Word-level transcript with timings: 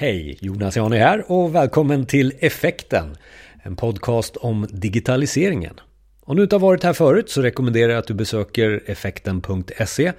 Hej, 0.00 0.38
Jonas 0.40 0.76
Jani 0.76 0.96
här 0.96 1.32
och 1.32 1.54
välkommen 1.54 2.06
till 2.06 2.32
Effekten, 2.38 3.16
en 3.62 3.76
podcast 3.76 4.36
om 4.36 4.66
digitaliseringen. 4.70 5.80
Om 6.20 6.36
du 6.36 6.42
inte 6.42 6.54
har 6.54 6.60
varit 6.60 6.82
här 6.82 6.92
förut 6.92 7.30
så 7.30 7.42
rekommenderar 7.42 7.92
jag 7.92 7.98
att 7.98 8.06
du 8.06 8.14
besöker 8.14 8.82
effekten.se 8.86 10.12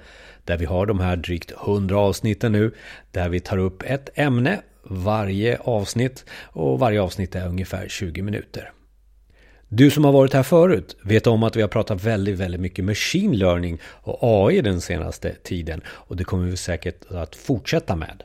där 0.44 0.56
vi 0.58 0.64
har 0.64 0.86
de 0.86 1.00
här 1.00 1.16
drygt 1.16 1.52
100 1.66 1.98
avsnitten 1.98 2.52
nu 2.52 2.74
där 3.10 3.28
vi 3.28 3.40
tar 3.40 3.58
upp 3.58 3.82
ett 3.82 4.10
ämne 4.14 4.60
varje 4.82 5.58
avsnitt 5.58 6.24
och 6.42 6.78
varje 6.78 7.02
avsnitt 7.02 7.34
är 7.34 7.48
ungefär 7.48 7.88
20 7.88 8.22
minuter. 8.22 8.72
Du 9.68 9.90
som 9.90 10.04
har 10.04 10.12
varit 10.12 10.32
här 10.32 10.42
förut 10.42 10.96
vet 11.04 11.26
om 11.26 11.42
att 11.42 11.56
vi 11.56 11.60
har 11.60 11.68
pratat 11.68 12.04
väldigt, 12.04 12.38
väldigt 12.38 12.60
mycket 12.60 12.84
machine 12.84 13.38
learning 13.38 13.78
och 13.84 14.18
AI 14.20 14.60
den 14.60 14.80
senaste 14.80 15.34
tiden 15.34 15.80
och 15.86 16.16
det 16.16 16.24
kommer 16.24 16.46
vi 16.46 16.56
säkert 16.56 17.04
att 17.10 17.36
fortsätta 17.36 17.96
med. 17.96 18.22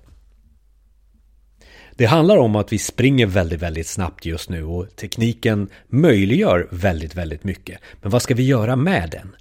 Det 1.98 2.06
handlar 2.06 2.38
om 2.38 2.56
att 2.56 2.74
vi 2.74 2.78
springer 2.78 3.26
väldigt, 3.26 3.62
väldigt 3.62 3.88
snabbt 3.88 4.26
just 4.26 4.50
nu 4.50 4.64
och 4.64 4.96
tekniken 4.96 5.70
möjliggör 5.88 6.68
väldigt, 6.72 7.16
väldigt 7.16 7.44
mycket. 7.44 7.80
Men 8.02 8.12
vad 8.12 8.22
ska 8.22 8.36
vi 8.36 8.44
göra 8.44 8.76
med 8.76 9.10
den? 9.12 9.36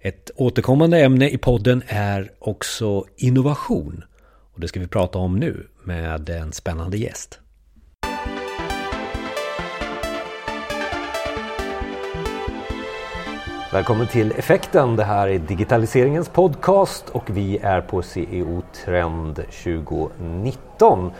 Ett 0.00 0.30
återkommande 0.36 1.00
ämne 1.00 1.30
i 1.30 1.38
podden 1.38 1.82
är 1.86 2.30
också 2.38 3.04
innovation. 3.16 4.04
Och 4.54 4.60
det 4.60 4.68
ska 4.68 4.80
vi 4.80 4.86
prata 4.86 5.18
om 5.18 5.36
nu 5.36 5.66
med 5.84 6.30
en 6.30 6.52
spännande 6.52 6.98
gäst. 6.98 7.40
Välkommen 13.72 14.06
till 14.06 14.32
Effekten. 14.32 14.96
Det 14.96 15.04
här 15.04 15.28
är 15.28 15.38
digitaliseringens 15.38 16.28
podcast 16.28 17.08
och 17.08 17.36
vi 17.36 17.58
är 17.58 17.80
på 17.80 18.02
CEO 18.02 18.62
Trend 18.84 19.34
2019. 19.36 21.12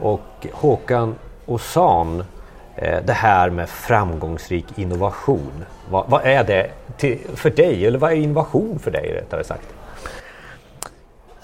Och 0.00 0.46
Håkan 0.52 1.14
Osan, 1.46 2.24
eh, 2.76 2.98
det 3.04 3.12
här 3.12 3.50
med 3.50 3.68
framgångsrik 3.68 4.66
innovation. 4.78 5.64
Vad, 5.90 6.04
vad 6.08 6.24
är 6.24 6.44
det 6.44 6.70
till, 6.96 7.18
för 7.34 7.50
dig? 7.50 7.86
Eller 7.86 7.98
vad 7.98 8.12
är 8.12 8.16
innovation 8.16 8.78
för 8.78 8.90
dig 8.90 9.12
rättare 9.14 9.44
sagt? 9.44 9.74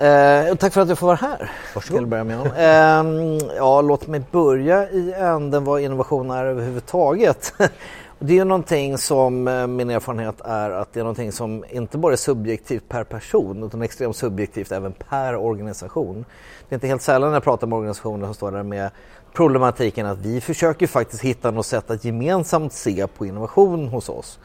Eh, 0.00 0.54
tack 0.54 0.72
för 0.72 0.80
att 0.80 0.88
jag 0.88 0.98
får 0.98 1.06
vara 1.06 1.16
här. 1.16 1.50
Varsågod. 1.74 2.08
Börja 2.08 2.24
med. 2.24 2.40
Eh, 2.40 3.38
ja, 3.56 3.80
låt 3.80 4.06
mig 4.06 4.22
börja 4.30 4.90
i 4.90 5.12
änden 5.12 5.64
vad 5.64 5.80
innovation 5.80 6.30
är 6.30 6.44
överhuvudtaget. 6.44 7.54
Det 8.22 8.38
är 8.38 8.44
någonting 8.44 8.98
som 8.98 9.48
eh, 9.48 9.66
min 9.66 9.90
erfarenhet 9.90 10.40
är 10.44 10.70
att 10.70 10.92
det 10.92 11.00
är 11.00 11.04
någonting 11.04 11.32
som 11.32 11.64
inte 11.70 11.98
bara 11.98 12.12
är 12.12 12.16
subjektivt 12.16 12.88
per 12.88 13.04
person 13.04 13.64
utan 13.64 13.82
extremt 13.82 14.16
subjektivt 14.16 14.72
även 14.72 14.92
per 14.92 15.36
organisation. 15.36 16.24
Det 16.68 16.74
är 16.74 16.76
inte 16.76 16.86
helt 16.86 17.02
sällan 17.02 17.30
när 17.30 17.36
jag 17.36 17.42
pratar 17.42 17.66
med 17.66 17.76
organisationer 17.76 18.26
som 18.26 18.34
står 18.34 18.52
där 18.52 18.62
med 18.62 18.90
problematiken 19.32 20.06
att 20.06 20.18
vi 20.18 20.40
försöker 20.40 20.86
faktiskt 20.86 21.22
hitta 21.22 21.50
något 21.50 21.66
sätt 21.66 21.90
att 21.90 22.04
gemensamt 22.04 22.72
se 22.72 23.06
på 23.06 23.26
innovation 23.26 23.88
hos 23.88 24.08
oss. 24.08 24.38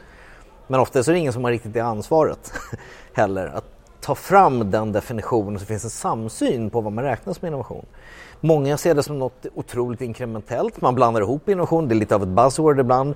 Men 0.66 0.80
ofta 0.80 1.02
så 1.02 1.10
är 1.10 1.12
det 1.12 1.18
ingen 1.18 1.32
som 1.32 1.44
har 1.44 1.50
riktigt 1.50 1.72
det 1.72 1.80
ansvaret 1.80 2.52
heller. 3.12 3.46
Att 3.46 3.64
ta 4.00 4.14
fram 4.14 4.70
den 4.70 4.92
definitionen 4.92 5.58
så 5.58 5.66
finns 5.66 5.84
en 5.84 5.90
samsyn 5.90 6.70
på 6.70 6.80
vad 6.80 6.92
man 6.92 7.04
räknar 7.04 7.32
som 7.32 7.46
innovation. 7.46 7.86
Många 8.40 8.76
ser 8.76 8.94
det 8.94 9.02
som 9.02 9.18
något 9.18 9.46
otroligt 9.54 10.00
inkrementellt. 10.00 10.80
Man 10.80 10.94
blandar 10.94 11.20
ihop 11.20 11.48
innovation, 11.48 11.88
det 11.88 11.94
är 11.94 11.96
lite 11.96 12.14
av 12.14 12.22
ett 12.22 12.28
buzzword 12.28 12.80
ibland 12.80 13.14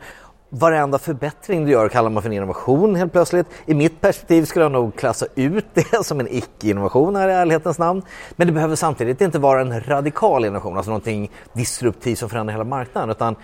varenda 0.51 0.99
förbättring 0.99 1.65
du 1.65 1.73
gör 1.73 1.89
kallar 1.89 2.11
man 2.11 2.23
för 2.23 2.31
en 2.31 2.37
innovation 2.37 2.95
helt 2.95 3.13
plötsligt. 3.13 3.47
I 3.67 3.75
mitt 3.75 4.01
perspektiv 4.01 4.45
skulle 4.45 4.65
jag 4.65 4.73
nog 4.73 4.97
klassa 4.97 5.27
ut 5.35 5.67
det 5.75 6.05
som 6.05 6.21
en 6.21 6.29
icke-innovation 6.31 7.17
här 7.17 7.29
i 7.29 7.33
ärlighetens 7.33 7.79
namn. 7.79 8.03
Men 8.37 8.47
det 8.47 8.53
behöver 8.53 8.77
samtidigt 8.77 9.21
inte 9.21 9.39
vara 9.39 9.61
en 9.61 9.81
radikal 9.81 10.45
innovation, 10.45 10.77
alltså 10.77 10.91
någonting 10.91 11.31
disruptivt 11.53 12.19
som 12.19 12.29
förändrar 12.29 12.53
hela 12.53 12.65
marknaden. 12.65 13.11
Utan 13.11 13.37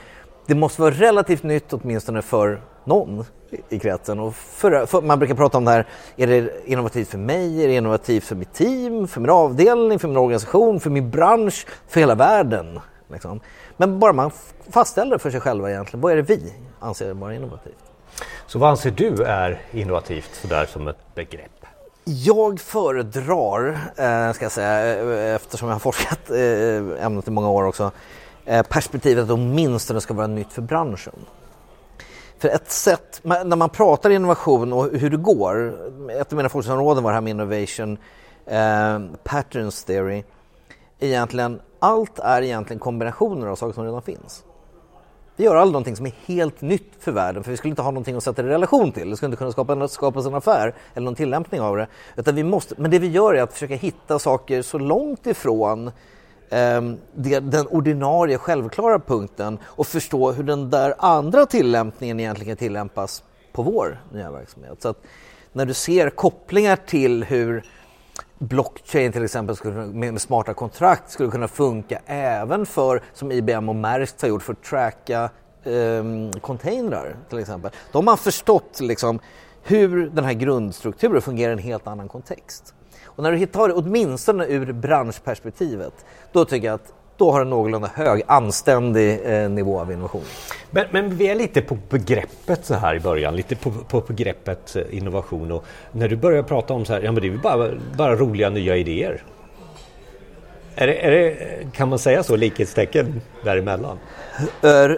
det 0.47 0.55
måste 0.55 0.83
vara 0.83 0.95
relativt 0.95 1.43
nytt 1.43 1.73
åtminstone 1.73 2.23
för 2.23 2.61
någon 2.85 3.25
i 3.69 3.79
kretsen. 3.79 4.21
Och 4.21 4.35
för, 4.35 4.87
för, 4.87 5.03
man 5.03 5.19
brukar 5.19 5.35
prata 5.35 5.59
om 5.59 5.65
det 5.65 5.71
här, 5.71 5.87
är 6.17 6.27
det 6.27 6.51
innovativt 6.65 7.09
för 7.09 7.19
mig, 7.19 7.65
är 7.65 7.69
det 7.69 7.75
innovativt 7.75 8.25
för 8.25 8.37
mitt 8.37 8.55
team, 8.55 9.09
för 9.09 9.21
min 9.21 9.31
avdelning, 9.31 9.99
för 9.99 10.09
min 10.09 10.17
organisation, 10.17 10.81
för 10.81 10.91
min 10.91 11.11
bransch, 11.11 11.67
för 11.89 12.01
hela 12.01 12.15
världen? 12.15 12.81
Liksom. 13.09 13.41
Men 13.77 13.99
bara 13.99 14.13
man 14.13 14.31
fastställer 14.71 15.19
för 15.19 15.31
sig 15.31 15.41
själva 15.41 15.71
egentligen, 15.71 16.01
vad 16.01 16.13
är 16.13 16.17
det 16.17 16.23
vi 16.23 16.53
anser 16.81 17.15
vara 17.15 17.35
innovativt? 17.35 17.85
Så 18.47 18.59
vad 18.59 18.71
anser 18.71 18.91
du 18.91 19.23
är 19.23 19.63
innovativt 19.73 20.35
sådär 20.35 20.67
som 20.67 20.89
ett 20.89 21.15
begrepp? 21.15 21.51
Jag 22.05 22.61
föredrar, 22.61 23.69
eh, 23.97 24.33
ska 24.33 24.45
jag 24.45 24.53
säga, 24.53 25.03
eh, 25.03 25.35
eftersom 25.35 25.69
jag 25.69 25.75
har 25.75 25.81
forskat 25.81 26.31
eh, 26.31 27.07
ämnet 27.07 27.29
i 27.29 27.31
många 27.31 27.51
år 27.51 27.65
också, 27.65 27.91
eh, 28.45 28.63
perspektivet 28.63 29.25
att 29.25 29.31
åtminstone 29.31 30.01
ska 30.01 30.15
vara 30.15 30.27
nytt 30.27 30.53
för 30.53 30.63
branschen. 30.63 31.15
För 32.39 32.49
ett 32.49 32.71
sätt, 32.71 33.21
när 33.23 33.57
man 33.57 33.69
pratar 33.71 34.11
innovation 34.11 34.73
och 34.73 34.91
hur 34.93 35.11
det 35.11 35.17
går, 35.17 35.79
ett 36.11 36.33
av 36.33 36.37
mina 36.37 36.49
forskningsområden 36.49 37.03
var 37.03 37.11
det 37.11 37.15
här 37.15 37.21
med 37.21 37.31
innovation 37.31 37.99
eh, 38.47 39.17
patterns 39.25 39.85
theory, 39.85 40.25
egentligen 41.01 41.61
allt 41.79 42.19
är 42.19 42.43
egentligen 42.43 42.81
kombinationer 42.81 43.47
av 43.47 43.57
saker 43.57 43.75
som 43.75 43.85
redan 43.85 44.03
finns. 44.03 44.45
Vi 45.37 45.45
gör 45.45 45.57
aldrig 45.57 45.73
någonting 45.73 45.97
som 45.97 46.07
är 46.07 46.15
helt 46.27 46.61
nytt 46.61 46.93
för 46.99 47.13
världen 47.13 47.45
för 47.45 47.51
vi 47.51 47.57
skulle 47.57 47.71
inte 47.71 47.83
ha 47.83 47.91
någonting 47.91 48.17
att 48.17 48.25
sätta 48.25 48.43
det 48.43 48.49
i 48.49 48.53
relation 48.53 48.93
till. 48.93 49.11
Det 49.11 49.17
skulle 49.17 49.27
inte 49.27 49.39
kunna 49.39 49.53
skapa, 49.53 49.89
skapas 49.89 50.27
en 50.27 50.35
affär 50.35 50.75
eller 50.95 51.05
någon 51.05 51.15
tillämpning 51.15 51.61
av 51.61 51.77
det. 51.77 51.87
Utan 52.17 52.35
vi 52.35 52.43
måste, 52.43 52.75
men 52.79 52.91
det 52.91 52.99
vi 52.99 53.07
gör 53.07 53.35
är 53.35 53.43
att 53.43 53.53
försöka 53.53 53.75
hitta 53.75 54.19
saker 54.19 54.63
så 54.63 54.79
långt 54.79 55.27
ifrån 55.27 55.87
eh, 56.49 56.81
det, 57.15 57.41
den 57.41 57.67
ordinarie 57.67 58.39
självklara 58.39 58.99
punkten 58.99 59.59
och 59.65 59.87
förstå 59.87 60.33
hur 60.33 60.45
den 60.45 60.71
där 60.71 60.95
andra 60.99 61.47
tillämpningen 61.47 62.21
egentligen 62.21 62.57
tillämpas 62.57 63.23
på 63.53 63.63
vår 63.63 64.03
nya 64.13 64.31
verksamhet. 64.31 64.83
Så 64.83 64.89
att 64.89 65.03
när 65.53 65.67
du 65.67 65.75
ser 65.75 66.11
kopplingar 66.11 66.77
till 66.77 67.25
hur 67.25 67.65
blockchain 68.39 69.13
till 69.13 69.25
exempel 69.25 69.57
skulle, 69.57 69.75
med 69.75 70.21
smarta 70.21 70.55
kontrakt 70.55 71.11
skulle 71.11 71.31
kunna 71.31 71.49
funka 71.49 72.01
även 72.07 72.67
för, 72.67 73.03
som 73.13 73.33
IBM 73.33 73.69
och 73.69 73.77
Maersk 73.77 74.23
har 74.23 74.29
gjort, 74.29 74.43
för 74.43 74.53
att 74.53 74.63
tracka 74.63 75.31
eh, 75.65 76.05
containrar 76.41 77.17
till 77.29 77.39
exempel. 77.39 77.71
De 77.93 78.07
har 78.07 78.17
förstått 78.17 78.81
liksom, 78.81 79.19
hur 79.63 80.11
den 80.11 80.25
här 80.25 80.33
grundstrukturen 80.33 81.23
fungerar 81.23 81.51
i 81.51 81.53
en 81.53 81.59
helt 81.59 81.87
annan 81.87 82.09
kontext. 82.09 82.75
Och 83.05 83.23
när 83.23 83.33
du 83.33 83.39
hittar 83.39 83.69
det 83.69 83.75
åtminstone 83.75 84.47
ur 84.47 84.73
branschperspektivet, 84.73 86.05
då 86.33 86.45
tycker 86.45 86.67
jag 86.67 86.75
att 86.75 86.93
då 87.17 87.33
har 87.33 87.41
en 87.41 87.51
någorlunda 87.51 87.91
hög, 87.95 88.23
anständig 88.27 89.21
eh, 89.25 89.51
nivå 89.51 89.81
av 89.81 89.93
innovation. 89.93 90.23
Men, 90.71 90.87
men, 90.91 91.17
vi 91.17 91.29
är 91.29 91.35
lite 91.35 91.63
på 91.63 91.79
begreppet 91.89 92.65
så 92.65 92.75
här 92.75 92.95
i 92.95 93.01
början, 93.01 93.37
lite 93.37 93.57
på, 93.57 93.71
på 93.71 94.01
begreppet 94.01 94.77
eh, 94.77 94.83
innovation 94.91 95.53
och 95.53 95.65
när 95.93 96.09
du 96.09 96.17
börjar 96.17 96.43
prata 96.43 96.75
om 96.75 96.85
så 96.85 96.93
här, 96.93 97.01
ja 97.01 97.13
men 97.13 97.21
det 97.21 97.29
är 97.29 97.31
ju 97.31 97.39
bara, 97.39 97.71
bara 97.97 98.17
roliga 98.17 98.51
nya 98.51 98.77
idéer. 98.77 99.23
Är 100.79 100.87
det, 100.87 101.07
är 101.07 101.11
det, 101.11 101.37
kan 101.73 101.89
man 101.89 101.99
säga 101.99 102.23
så, 102.23 102.37
likhetstecken 102.37 103.21
däremellan? 103.45 103.99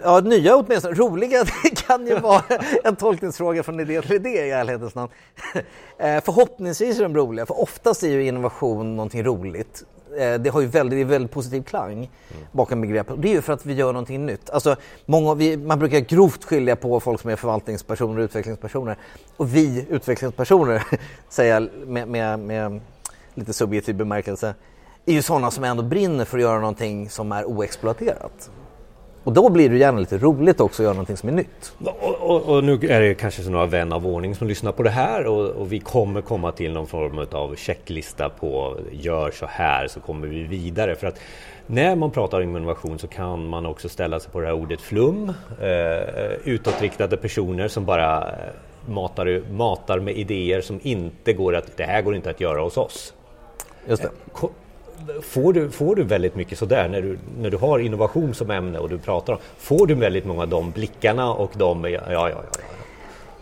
Ja, 0.02 0.20
nya 0.20 0.56
åtminstone. 0.56 0.94
Roliga, 0.94 1.44
det 1.62 1.82
kan 1.86 2.06
ju 2.06 2.18
vara 2.18 2.42
en 2.84 2.96
tolkningsfråga 2.96 3.62
från 3.62 3.80
idé 3.80 4.02
till 4.02 4.12
idé 4.12 4.28
i 4.28 4.50
ärlighetens 4.50 4.94
namn. 4.94 5.12
Eh, 5.98 6.20
förhoppningsvis 6.24 6.98
är 6.98 7.02
de 7.02 7.16
roliga, 7.16 7.46
för 7.46 7.60
oftast 7.60 8.02
är 8.02 8.08
ju 8.08 8.26
innovation 8.26 8.96
någonting 8.96 9.24
roligt. 9.24 9.84
Eh, 10.16 10.34
det 10.34 10.50
har 10.50 10.60
ju 10.60 10.66
väldigt, 10.66 11.06
väldigt 11.06 11.32
positiv 11.32 11.62
klang 11.62 12.10
bakom 12.52 12.80
begreppet. 12.80 13.22
Det 13.22 13.28
är 13.28 13.32
ju 13.32 13.42
för 13.42 13.52
att 13.52 13.66
vi 13.66 13.74
gör 13.74 13.92
någonting 13.92 14.26
nytt. 14.26 14.50
Alltså, 14.50 14.76
många, 15.06 15.34
vi, 15.34 15.56
man 15.56 15.78
brukar 15.78 16.00
grovt 16.00 16.44
skilja 16.44 16.76
på 16.76 17.00
folk 17.00 17.20
som 17.20 17.30
är 17.30 17.36
förvaltningspersoner 17.36 18.18
och 18.18 18.24
utvecklingspersoner. 18.24 18.97
Och 19.36 19.54
vi 19.54 19.86
utvecklingspersoner, 19.88 20.82
säger 21.28 21.70
med, 21.86 22.08
med, 22.08 22.38
med 22.38 22.80
lite 23.34 23.52
subjektiv 23.52 23.94
bemärkelse, 23.94 24.54
är 25.06 25.12
ju 25.12 25.22
sådana 25.22 25.50
som 25.50 25.64
ändå 25.64 25.82
brinner 25.82 26.24
för 26.24 26.38
att 26.38 26.42
göra 26.42 26.60
någonting 26.60 27.10
som 27.10 27.32
är 27.32 27.44
oexploaterat. 27.44 28.50
Och 29.24 29.32
då 29.32 29.48
blir 29.48 29.68
det 29.68 29.76
gärna 29.76 29.98
lite 29.98 30.18
roligt 30.18 30.60
också 30.60 30.82
att 30.82 30.84
göra 30.84 30.94
någonting 30.94 31.16
som 31.16 31.28
är 31.28 31.32
nytt. 31.32 31.72
Och, 31.78 32.30
och, 32.30 32.42
och 32.42 32.65
nu 32.65 32.72
är 32.72 33.00
det 33.00 33.15
kanske 33.15 33.42
så 33.42 33.50
några 33.50 33.66
vän 33.66 33.92
av 33.92 34.06
ordning 34.06 34.34
som 34.34 34.48
lyssnar 34.48 34.72
på 34.72 34.82
det 34.82 34.91
här 34.91 35.26
och, 35.26 35.47
och, 35.47 35.72
vi 35.72 35.80
kommer 35.80 36.20
komma 36.20 36.53
till 36.53 36.72
någon 36.72 36.86
form 36.86 37.26
av 37.32 37.56
checklista 37.56 38.28
på 38.28 38.76
gör 38.92 39.30
så 39.30 39.47
här 39.47 39.88
så 39.88 40.00
kommer 40.00 40.26
vi 40.28 40.42
vidare. 40.42 40.94
För 40.94 41.06
att 41.06 41.20
när 41.66 41.97
man 41.97 42.10
pratar 42.10 42.42
om 42.42 42.56
innovation 42.56 42.98
så 42.98 43.06
kan 43.06 43.48
man 43.48 43.66
också 43.66 43.88
ställa 43.88 44.20
sig 44.20 44.32
på 44.32 44.41
det 44.41 44.47
här 44.47 44.54
ordet 44.54 44.80
flum. 44.80 45.32
Eh, 45.60 46.32
utåtriktade 46.44 47.16
personer 47.16 47.68
som 47.68 47.84
bara 47.84 48.22
eh, 48.22 48.34
matar, 48.86 49.53
matar 49.53 49.98
med 49.98 50.16
idéer 50.16 50.60
som 50.60 50.80
inte 50.82 51.32
går 51.32 51.56
att, 51.56 51.76
det 51.76 51.84
här 51.84 52.03
går 52.03 52.16
inte 52.16 52.30
att 52.30 52.41
göra 52.41 52.60
hos 52.60 52.76
oss. 52.76 53.14
Just 53.88 54.03
det. 54.03 54.10
Får 55.22 55.53
du, 55.53 55.71
får 55.71 55.97
du 55.97 56.05
väldigt 56.05 56.34
mycket 56.37 56.59
sådär 56.59 56.89
när 56.89 57.03
du, 57.03 57.19
när 57.39 57.51
du 57.51 57.57
har 57.57 57.78
innovation 57.78 58.34
som 58.34 58.51
ämne 58.51 58.78
och 58.78 58.89
du 58.89 58.99
pratar 58.99 59.33
om, 59.33 59.39
får 59.59 59.87
du 59.87 59.95
väldigt 59.95 60.27
många 60.27 60.43
av 60.43 60.49
de 60.49 60.71
blickarna 60.71 61.33
och 61.33 61.51
de, 61.57 61.84
ja, 61.84 61.91
ja, 61.91 62.31
ja. 62.31 62.43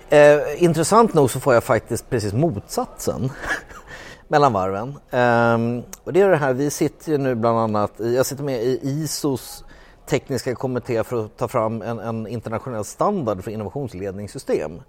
ja. 0.08 0.16
Eh, 0.16 0.62
intressant 0.62 1.14
nog 1.14 1.30
så 1.30 1.40
får 1.40 1.54
jag 1.54 1.64
faktiskt 1.64 2.10
precis 2.10 2.32
motsatsen. 2.32 3.30
mellan 4.28 4.52
varven. 4.52 4.88
Eh, 5.10 5.84
och 6.04 6.12
det 6.12 6.20
är 6.20 6.28
det 6.28 6.36
här, 6.36 6.52
vi 6.52 6.70
sitter 6.70 7.12
ju 7.12 7.18
nu 7.18 7.34
bland 7.34 7.58
annat, 7.58 7.92
jag 7.96 8.26
sitter 8.26 8.44
med 8.44 8.62
i 8.62 8.80
ISOs 8.82 9.64
tekniska 10.06 10.54
kommitté 10.54 11.04
för 11.04 11.24
att 11.24 11.36
ta 11.36 11.48
fram 11.48 11.82
en, 11.82 11.98
en 11.98 12.26
internationell 12.26 12.84
standard 12.84 13.44
för 13.44 13.50
innovationsledningssystem. 13.50 14.80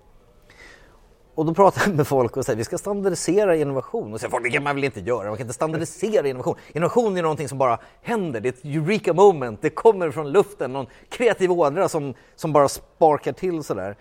Och 1.37 1.45
då 1.45 1.53
pratar 1.53 1.81
jag 1.85 1.95
med 1.95 2.07
folk 2.07 2.37
och 2.37 2.45
säger 2.45 2.57
vi 2.57 2.63
ska 2.63 2.77
standardisera 2.77 3.55
innovation. 3.55 4.13
Och 4.13 4.19
säger 4.19 4.31
folk 4.31 4.43
det 4.43 4.49
kan 4.49 4.63
man 4.63 4.75
väl 4.75 4.83
inte 4.83 4.99
göra, 4.99 5.27
man 5.27 5.37
kan 5.37 5.43
inte 5.43 5.53
standardisera 5.53 6.27
innovation. 6.27 6.55
Innovation 6.73 7.17
är 7.17 7.21
någonting 7.21 7.49
som 7.49 7.57
bara 7.57 7.79
händer, 8.01 8.39
det 8.39 8.49
är 8.49 8.53
ett 8.53 8.65
eureka 8.65 9.13
moment, 9.13 9.61
det 9.61 9.69
kommer 9.69 10.11
från 10.11 10.31
luften, 10.31 10.73
någon 10.73 10.87
kreativ 11.09 11.51
ådra 11.51 11.89
som, 11.89 12.13
som 12.35 12.53
bara 12.53 12.69
sparkar 12.69 13.31
till 13.31 13.63
sådär. 13.63 13.95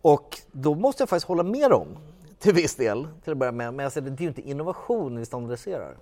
Och 0.00 0.38
då 0.52 0.74
måste 0.74 1.02
jag 1.02 1.08
faktiskt 1.08 1.28
hålla 1.28 1.42
med 1.42 1.70
dem 1.70 1.88
till 2.38 2.54
viss 2.54 2.74
del 2.74 3.08
till 3.24 3.32
att 3.32 3.38
börja 3.38 3.52
med. 3.52 3.74
Men 3.74 3.84
alltså, 3.86 4.00
jag 4.00 4.04
säger, 4.04 4.16
det 4.16 4.20
är 4.20 4.24
ju 4.24 4.28
inte 4.28 4.48
innovation 4.48 5.18
vi 5.18 5.26
standardiserar. 5.26 5.96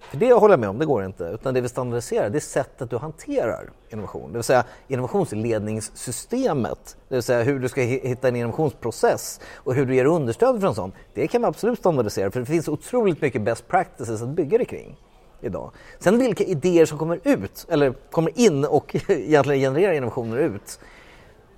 För 0.00 0.16
det 0.16 0.32
håller 0.32 0.52
jag 0.52 0.60
med 0.60 0.68
om, 0.68 0.78
det 0.78 0.86
går 0.86 1.04
inte. 1.04 1.24
Utan 1.24 1.54
det 1.54 1.60
vi 1.60 1.68
standardiserar, 1.68 2.30
det 2.30 2.38
är 2.38 2.40
sättet 2.40 2.90
du 2.90 2.96
hanterar 2.96 3.70
innovation. 3.90 4.32
Det 4.32 4.38
vill 4.38 4.44
säga 4.44 4.64
innovationsledningssystemet. 4.88 6.96
Det 7.08 7.14
vill 7.14 7.22
säga 7.22 7.42
hur 7.42 7.58
du 7.58 7.68
ska 7.68 7.80
hitta 7.80 8.28
en 8.28 8.36
innovationsprocess 8.36 9.40
och 9.54 9.74
hur 9.74 9.86
du 9.86 9.94
ger 9.94 10.04
understöd 10.04 10.60
för 10.60 10.68
en 10.68 10.74
sån. 10.74 10.92
Det 11.14 11.28
kan 11.28 11.42
vi 11.42 11.46
absolut 11.46 11.78
standardisera 11.78 12.30
för 12.30 12.40
det 12.40 12.46
finns 12.46 12.68
otroligt 12.68 13.20
mycket 13.20 13.42
best 13.42 13.68
practices 13.68 14.22
att 14.22 14.28
bygga 14.28 14.58
det 14.58 14.64
kring 14.64 14.96
idag. 15.40 15.70
Sen 15.98 16.18
vilka 16.18 16.44
idéer 16.44 16.86
som 16.86 16.98
kommer 16.98 17.20
ut, 17.24 17.66
eller 17.68 17.94
kommer 18.10 18.38
in 18.38 18.64
och 18.64 18.96
egentligen 19.08 19.60
genererar 19.60 19.92
innovationer 19.92 20.36
ut. 20.36 20.80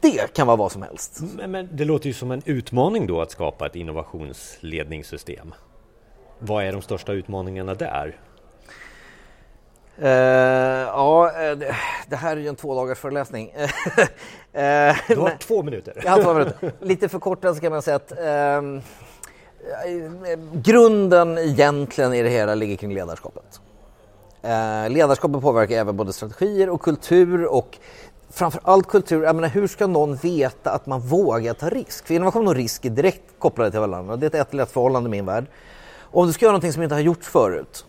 Det 0.01 0.33
kan 0.33 0.47
vara 0.47 0.57
vad 0.57 0.73
som 0.73 0.83
helst. 0.83 1.21
Men, 1.37 1.51
men 1.51 1.69
det 1.73 1.85
låter 1.85 2.07
ju 2.07 2.13
som 2.13 2.31
en 2.31 2.43
utmaning 2.45 3.07
då 3.07 3.21
att 3.21 3.31
skapa 3.31 3.67
ett 3.67 3.77
innovationsledningssystem. 3.77 5.55
Vad 6.39 6.65
är 6.65 6.73
de 6.73 6.83
största 6.83 7.13
utmaningarna 7.13 7.75
där? 7.75 8.17
Uh, 9.99 10.09
ja, 10.09 11.33
uh, 11.53 11.59
det, 12.09 12.17
här 12.17 12.37
är 12.37 12.41
ju 12.41 12.49
en 12.49 12.57
två 12.57 12.75
dagars 12.75 12.99
föreläsning. 12.99 13.53
uh, 13.57 13.63
du 15.09 15.17
har 15.17 15.39
två 15.39 15.63
minuter. 15.63 16.03
Jag 16.05 16.23
två 16.23 16.35
minuter. 16.35 16.73
Lite 16.81 17.09
förkortat 17.09 17.55
så 17.55 17.61
kan 17.61 17.73
man 17.73 17.83
säga 17.83 17.97
att 17.97 18.13
uh, 18.13 18.81
grunden 20.53 21.39
egentligen 21.39 22.15
i 22.15 22.23
det 22.23 22.29
hela 22.29 22.55
ligger 22.55 22.77
kring 22.77 22.95
ledarskapet. 22.95 23.61
ledarskapet 24.89 25.43
påverkar 25.43 25.77
även 25.77 25.97
både 25.97 26.13
strategier 26.13 26.69
och 26.69 26.81
kultur 26.81 27.47
och 27.47 27.79
framför 28.31 28.61
allt 28.65 28.87
kultur. 28.87 29.23
Jag 29.23 29.37
menar, 29.37 29.49
hur 29.49 29.67
ska 29.67 29.87
någon 29.87 30.17
veta 30.17 30.71
att 30.71 30.87
man 30.87 31.01
vågar 31.01 31.55
ta 31.55 31.69
risk? 31.69 32.07
För 32.07 32.15
innovation 32.15 32.49
och 32.49 32.55
risk 32.55 32.85
är 32.85 32.91
direkt 32.91 33.23
kopplade 33.39 33.71
till 33.71 33.81
varandra. 33.81 34.17
Det 34.17 34.27
är 34.35 34.41
ett 34.41 34.47
ett 34.49 34.55
lätt 34.55 34.71
förhållande 34.71 35.09
i 35.09 35.11
min 35.11 35.27
värld. 35.27 35.47
Om 36.01 36.27
du 36.27 36.33
ska 36.33 36.45
göra 36.45 36.53
någonting 36.53 36.73
som 36.73 36.83
inte 36.83 36.95
har 36.95 37.01
gjorts 37.01 37.29
förut 37.29 37.85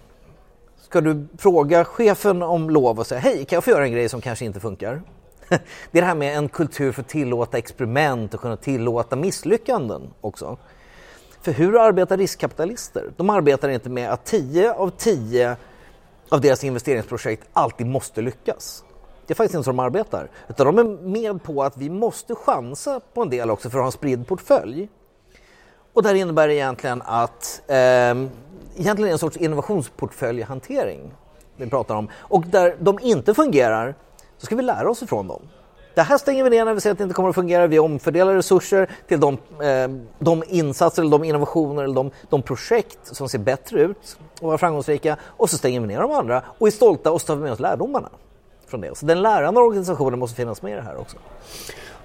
Ska 0.94 1.02
du 1.02 1.28
fråga 1.38 1.86
chefen 1.86 2.42
om 2.42 2.70
lov 2.70 3.00
och 3.00 3.08
säga 3.08 3.20
hej, 3.20 3.46
kan 3.46 3.58
jag 3.58 3.64
få 3.64 3.70
göra 3.70 3.86
en 3.86 3.92
grej 3.92 4.10
som 4.10 4.22
kanske 4.22 4.46
inte 4.46 4.60
funkar? 4.60 5.02
Det 5.50 5.98
är 5.98 6.02
det 6.02 6.06
här 6.06 6.16
med 6.16 6.38
en 6.38 6.50
kultur 6.50 6.92
för 6.92 7.02
att 7.02 7.08
tillåta 7.08 7.58
experiment 7.58 8.34
och 8.34 8.42
kunna 8.42 8.58
tillåta 8.58 9.16
misslyckanden 9.16 10.14
också. 10.22 10.58
För 11.42 11.52
hur 11.52 11.80
arbetar 11.80 12.18
riskkapitalister? 12.18 13.12
De 13.18 13.30
arbetar 13.30 13.70
inte 13.70 13.90
med 13.90 14.12
att 14.12 14.26
10 14.26 14.74
av 14.74 14.90
10 14.90 15.56
av 16.30 16.42
deras 16.42 16.64
investeringsprojekt 16.64 17.48
alltid 17.54 17.88
måste 17.88 18.22
lyckas. 18.22 18.84
Det 19.28 19.34
är 19.34 19.36
faktiskt 19.36 19.56
inte 19.56 19.64
så 19.64 19.72
de 19.72 19.80
arbetar. 19.80 20.30
Utan 20.48 20.76
de 20.76 20.80
är 20.80 21.08
med 21.08 21.44
på 21.44 21.64
att 21.64 21.78
vi 21.78 21.90
måste 21.90 22.36
chansa 22.36 23.00
på 23.14 23.22
en 23.22 23.30
del 23.30 23.52
också 23.52 23.70
för 23.70 23.78
att 23.78 23.82
ha 23.82 23.88
en 23.88 23.92
spridd 23.92 24.28
portfölj. 24.28 24.90
Och 25.94 26.04
det 26.04 26.18
innebär 26.18 26.50
egentligen 26.50 27.02
att 27.06 27.62
eh, 27.68 27.76
egentligen 27.76 29.12
en 29.12 29.18
sorts 29.18 29.38
innovationsportföljhantering 29.38 31.12
vi 31.58 31.70
pratar 31.70 31.96
om. 31.96 32.10
Och 32.16 32.46
där 32.46 32.76
de 32.80 33.00
inte 33.02 33.34
fungerar 33.34 33.96
så 34.38 34.46
ska 34.46 34.56
vi 34.56 34.62
lära 34.62 34.90
oss 34.90 35.04
ifrån 35.04 35.28
dem. 35.28 35.42
Det 35.96 36.02
här 36.02 36.18
stänger 36.18 36.44
vi 36.44 36.50
ner 36.50 36.66
när 36.66 36.74
vi 36.74 36.82
ser 36.82 36.92
att 36.92 36.98
det 36.98 37.04
inte 37.04 37.14
kommer 37.14 37.30
att 37.30 37.36
fungera. 37.36 37.68
Vi 37.68 37.80
omfördelar 37.80 38.36
resurser 38.36 38.90
till 39.08 39.20
de, 39.20 39.34
eh, 39.64 39.90
de 40.20 40.44
insatser, 40.48 41.02
eller 41.02 41.12
de 41.12 41.24
innovationer 41.24 41.84
eller 41.84 41.96
de, 41.96 42.12
de 42.30 42.42
projekt 42.42 43.00
som 43.04 43.30
ser 43.30 43.40
bättre 43.40 43.82
ut 43.82 44.18
och 44.42 44.50
var 44.50 44.58
framgångsrika 44.58 45.18
och 45.24 45.50
så 45.50 45.58
stänger 45.58 45.80
vi 45.80 45.88
ner 45.88 46.02
de 46.02 46.12
andra 46.12 46.44
och 46.58 46.68
är 46.68 46.72
stolta 46.72 47.12
och 47.12 47.22
så 47.22 47.28
tar 47.28 47.36
vi 47.36 47.42
med 47.42 47.52
oss 47.52 47.60
lärdomarna 47.60 48.10
från 48.68 48.82
det. 48.82 48.98
Så 48.98 49.06
den 49.06 49.22
lärande 49.22 49.60
organisationen 49.60 50.20
måste 50.20 50.36
finnas 50.36 50.62
med 50.62 50.72
i 50.72 50.76
det 50.76 50.82
här 50.82 50.98
också. 50.98 51.18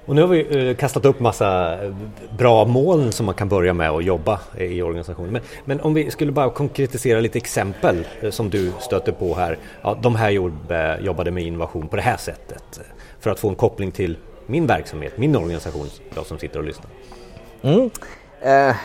Och 0.09 0.15
nu 0.15 0.21
har 0.21 0.29
vi 0.29 0.69
eh, 0.69 0.77
kastat 0.77 1.05
upp 1.05 1.21
massa 1.21 1.79
eh, 1.85 1.95
bra 2.39 2.65
mål 2.65 3.13
som 3.13 3.27
man 3.27 3.35
kan 3.35 3.49
börja 3.49 3.75
med 3.75 3.91
att 3.91 4.05
jobba 4.05 4.41
i 4.59 4.83
organisationen. 4.83 5.33
Men, 5.33 5.43
men, 5.65 5.81
om 5.81 5.95
vi 5.95 6.11
skulle 6.11 6.33
bara 6.33 6.51
konkretisera 6.51 7.21
lite 7.21 7.39
exempel 7.39 8.07
eh, 8.21 8.31
som 8.31 8.51
du 8.51 8.73
stöter 8.81 9.13
på 9.13 9.35
här. 9.35 9.59
Ja, 9.83 9.99
de 10.03 10.15
här 10.15 10.31
jobbade 11.01 11.31
med 11.31 11.43
innovation 11.43 11.89
på 11.89 11.97
det 11.97 12.03
här 12.03 12.17
sättet 12.17 12.79
eh, 12.79 12.85
för 13.21 13.31
att 13.31 13.41
få 13.41 13.49
en 13.49 13.55
koppling 13.55 13.91
till 13.91 14.17
min 14.47 14.67
verksamhet, 14.67 15.19
min 15.19 15.37
organisation, 15.37 15.87
jag 16.15 16.27
som 16.27 16.39
sitter 16.39 16.59
och 16.59 16.65
lyssnar. 16.65 16.91
Mm. 17.63 17.91
Eh, 18.41 18.77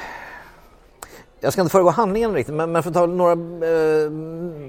jag 1.43 1.53
ska 1.53 1.61
inte 1.61 1.71
föregå 1.71 1.89
handlingen 1.89 2.33
riktigt, 2.33 2.55
men, 2.55 2.71
men 2.71 2.83
för 2.83 2.89
att 2.89 2.95
ta 2.95 3.05
några 3.05 3.31
eh, 3.31 4.11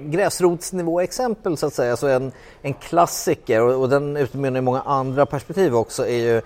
gräsrotsnivå-exempel 0.05 1.57
så 1.57 1.67
att 1.67 1.73
säga, 1.73 1.97
så 1.97 2.07
en, 2.07 2.31
en 2.61 2.73
klassiker 2.73 3.61
och, 3.61 3.81
och 3.81 3.89
den 3.89 4.17
utmynnar 4.17 4.57
i 4.57 4.61
många 4.61 4.81
andra 4.81 5.25
perspektiv 5.25 5.75
också 5.75 6.07
är 6.07 6.17
ju 6.17 6.37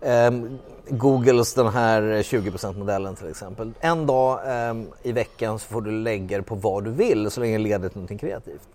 eh, 0.00 0.30
Googles 0.88 1.54
den 1.54 1.68
här 1.68 2.02
20%-modellen 2.02 3.16
till 3.16 3.28
exempel. 3.28 3.72
En 3.80 4.06
dag 4.06 4.40
eh, 4.46 4.74
i 5.02 5.12
veckan 5.12 5.58
så 5.58 5.66
får 5.66 5.80
du 5.80 5.90
lägga 5.90 6.36
det 6.36 6.42
på 6.42 6.54
vad 6.54 6.84
du 6.84 6.90
vill 6.90 7.30
så 7.30 7.40
länge 7.40 7.58
det 7.58 7.64
leder 7.64 7.88
till 7.88 7.98
någonting 7.98 8.18
kreativt. 8.18 8.68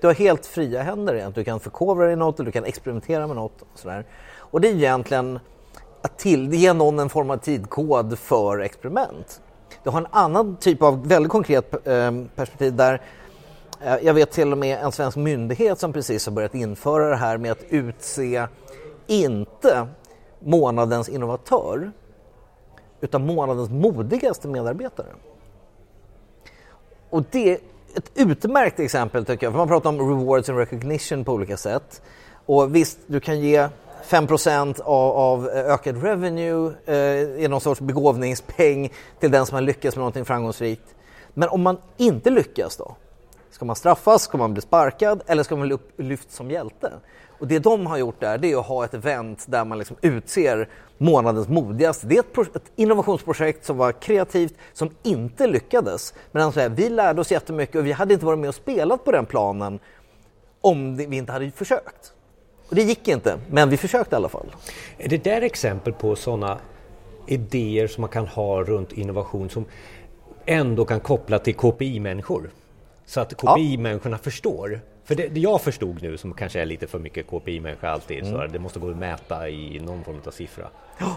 Du 0.00 0.06
har 0.06 0.14
helt 0.14 0.46
fria 0.46 0.82
händer 0.82 1.14
egentligen. 1.14 1.44
Du 1.44 1.50
kan 1.50 1.60
förkovra 1.60 2.04
dig 2.04 2.12
i 2.12 2.16
något, 2.16 2.36
du 2.36 2.52
kan 2.52 2.64
experimentera 2.64 3.26
med 3.26 3.36
något 3.36 3.62
och 3.62 3.78
sådär. 3.78 4.04
Och 4.36 4.60
det 4.60 4.68
är 4.68 4.74
egentligen 4.74 5.38
att 6.02 6.18
till, 6.18 6.54
ge 6.54 6.72
någon 6.72 6.98
en 6.98 7.08
form 7.08 7.30
av 7.30 7.36
tidkod 7.36 8.18
för 8.18 8.58
experiment. 8.58 9.40
Du 9.82 9.90
har 9.90 10.00
en 10.00 10.06
annan 10.10 10.56
typ 10.56 10.82
av 10.82 11.08
väldigt 11.08 11.32
konkret 11.32 11.86
eh, 11.86 12.12
perspektiv 12.34 12.76
där 12.76 13.02
eh, 13.80 13.96
jag 14.02 14.14
vet 14.14 14.30
till 14.30 14.52
och 14.52 14.58
med 14.58 14.78
en 14.78 14.92
svensk 14.92 15.16
myndighet 15.16 15.78
som 15.78 15.92
precis 15.92 16.26
har 16.26 16.32
börjat 16.32 16.54
införa 16.54 17.08
det 17.08 17.16
här 17.16 17.38
med 17.38 17.52
att 17.52 17.62
utse 17.68 18.46
inte 19.06 19.86
månadens 20.38 21.08
innovatör 21.08 21.92
utan 23.00 23.26
månadens 23.26 23.70
modigaste 23.70 24.48
medarbetare. 24.48 25.08
Och 27.10 27.22
det 27.30 27.50
är 27.50 27.58
ett 27.94 28.10
utmärkt 28.14 28.80
exempel 28.80 29.24
tycker 29.24 29.46
jag, 29.46 29.52
för 29.52 29.58
man 29.58 29.68
pratar 29.68 29.90
om 29.90 29.98
rewards 29.98 30.48
and 30.48 30.58
recognition 30.58 31.24
på 31.24 31.32
olika 31.32 31.56
sätt. 31.56 32.02
Och 32.46 32.74
visst, 32.74 32.98
du 33.06 33.20
kan 33.20 33.40
ge 33.40 33.68
5 34.04 34.26
av, 34.84 35.12
av 35.12 35.48
eh, 35.48 35.72
ökad 35.72 36.02
revenue 36.02 36.72
eh, 36.86 37.44
är 37.44 37.48
någon 37.48 37.60
sorts 37.60 37.80
begåvningspeng 37.80 38.92
till 39.20 39.30
den 39.30 39.46
som 39.46 39.54
har 39.54 39.62
lyckats 39.62 39.96
med 39.96 40.00
någonting 40.00 40.24
framgångsrikt. 40.24 40.94
Men 41.34 41.48
om 41.48 41.62
man 41.62 41.78
inte 41.96 42.30
lyckas 42.30 42.76
då? 42.76 42.96
Ska 43.50 43.64
man 43.64 43.76
straffas? 43.76 44.22
Ska 44.22 44.38
man 44.38 44.52
bli 44.52 44.62
sparkad? 44.62 45.22
Eller 45.26 45.42
ska 45.42 45.56
man 45.56 45.68
bli 45.68 45.78
lyft 45.96 46.32
som 46.32 46.50
hjälte? 46.50 46.92
Och 47.42 47.46
det 47.48 47.58
de 47.58 47.86
har 47.86 47.96
gjort 47.96 48.20
där, 48.20 48.38
det 48.38 48.52
är 48.52 48.58
att 48.58 48.66
ha 48.66 48.84
ett 48.84 48.94
event 48.94 49.44
där 49.48 49.64
man 49.64 49.78
liksom 49.78 49.96
utser 50.00 50.68
månadens 50.98 51.48
modigaste. 51.48 52.06
Det 52.06 52.16
är 52.16 52.40
ett, 52.40 52.56
ett 52.56 52.72
innovationsprojekt 52.76 53.64
som 53.64 53.76
var 53.76 53.92
kreativt, 53.92 54.54
som 54.72 54.90
inte 55.02 55.46
lyckades. 55.46 56.14
Men 56.32 56.42
alltså, 56.42 56.68
vi 56.68 56.88
lärde 56.88 57.20
oss 57.20 57.32
jättemycket 57.32 57.76
och 57.76 57.86
vi 57.86 57.92
hade 57.92 58.14
inte 58.14 58.26
varit 58.26 58.38
med 58.38 58.48
och 58.48 58.54
spelat 58.54 59.04
på 59.04 59.12
den 59.12 59.26
planen 59.26 59.78
om 60.60 60.96
vi 60.96 61.16
inte 61.16 61.32
hade 61.32 61.50
försökt. 61.50 62.12
Och 62.72 62.76
det 62.76 62.82
gick 62.82 63.08
inte, 63.08 63.38
men 63.50 63.70
vi 63.70 63.76
försökte 63.76 64.14
i 64.14 64.16
alla 64.16 64.28
fall. 64.28 64.46
Är 64.98 65.08
det 65.08 65.24
där 65.24 65.42
exempel 65.42 65.92
på 65.92 66.16
sådana 66.16 66.58
idéer 67.26 67.86
som 67.86 68.00
man 68.00 68.10
kan 68.10 68.26
ha 68.26 68.62
runt 68.62 68.92
innovation 68.92 69.50
som 69.50 69.64
ändå 70.46 70.84
kan 70.84 71.00
koppla 71.00 71.38
till 71.38 71.54
KPI-människor? 71.54 72.50
Så 73.06 73.20
att 73.20 73.34
KPI-människorna 73.34 74.16
ja. 74.16 74.22
förstår. 74.22 74.80
För 75.04 75.14
det, 75.14 75.28
det, 75.28 75.40
jag 75.40 75.60
förstod 75.60 76.02
nu, 76.02 76.16
som 76.16 76.34
kanske 76.34 76.60
är 76.60 76.66
lite 76.66 76.86
för 76.86 76.98
mycket 76.98 77.26
KPI-människa 77.26 77.90
alltid, 77.90 78.24
mm. 78.24 78.32
så 78.32 78.46
det 78.52 78.58
måste 78.58 78.78
gå 78.78 78.90
att 78.90 78.96
mäta 78.96 79.48
i 79.48 79.80
någon 79.80 80.04
form 80.04 80.20
av 80.26 80.30
siffra. 80.30 80.68
Ja. 80.98 81.16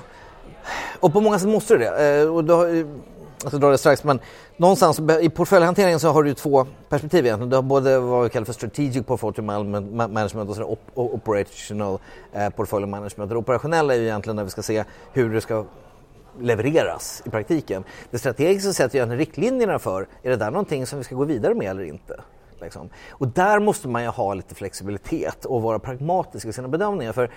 Och 1.00 1.14
på 1.14 1.22
många 1.22 1.40
sätt 1.40 1.50
måste 1.50 1.78
det. 1.78 2.22
Eh, 2.22 2.36
och 2.36 2.44
då, 2.44 2.68
jag 3.46 3.52
ska 3.52 3.58
dra 3.58 3.72
det 3.72 3.78
strax, 3.78 4.04
men 4.04 4.20
någonstans 4.58 5.00
i 5.22 5.30
portföljhanteringen 5.30 6.00
så 6.00 6.10
har 6.10 6.24
du 6.24 6.34
två 6.34 6.68
perspektiv 6.90 7.26
egentligen. 7.26 7.50
Du 7.50 7.56
har 7.56 7.64
både 7.64 8.00
vad 8.00 8.24
vi 8.24 8.30
kallar 8.30 8.46
för 8.46 8.54
strategic 8.54 9.06
portfolio 9.06 9.42
management 9.42 10.50
och 10.50 10.72
op 10.72 10.80
operational 10.96 12.00
eh, 12.34 12.50
portfolio 12.50 12.88
management. 12.88 13.30
Det 13.30 13.36
operationella 13.36 13.94
är 13.94 13.98
ju 13.98 14.04
egentligen 14.04 14.36
när 14.36 14.44
vi 14.44 14.50
ska 14.50 14.62
se 14.62 14.84
hur 15.14 15.34
det 15.34 15.42
ska 15.42 15.66
levereras 16.40 17.24
i 17.26 17.30
praktiken. 17.30 17.84
Det 18.12 18.18
strategiska 18.18 18.74
sätter 18.74 19.00
ju 19.00 19.18
riktlinjerna 19.18 19.80
för, 19.80 20.08
är 20.24 20.30
det 20.30 20.36
där 20.36 20.52
någonting 20.52 20.86
som 20.86 20.98
vi 20.98 21.04
ska 21.04 21.16
gå 21.16 21.24
vidare 21.24 21.54
med 21.54 21.72
eller 21.72 21.84
inte? 21.84 22.20
Liksom. 22.62 22.90
Och 23.10 23.28
där 23.28 23.60
måste 23.60 23.88
man 23.88 24.04
ju 24.04 24.10
ha 24.10 24.34
lite 24.34 24.56
flexibilitet 24.56 25.46
och 25.46 25.62
vara 25.62 25.80
pragmatisk 25.80 26.46
i 26.46 26.54
sina 26.54 26.68
bedömningar. 26.68 27.14
För 27.14 27.30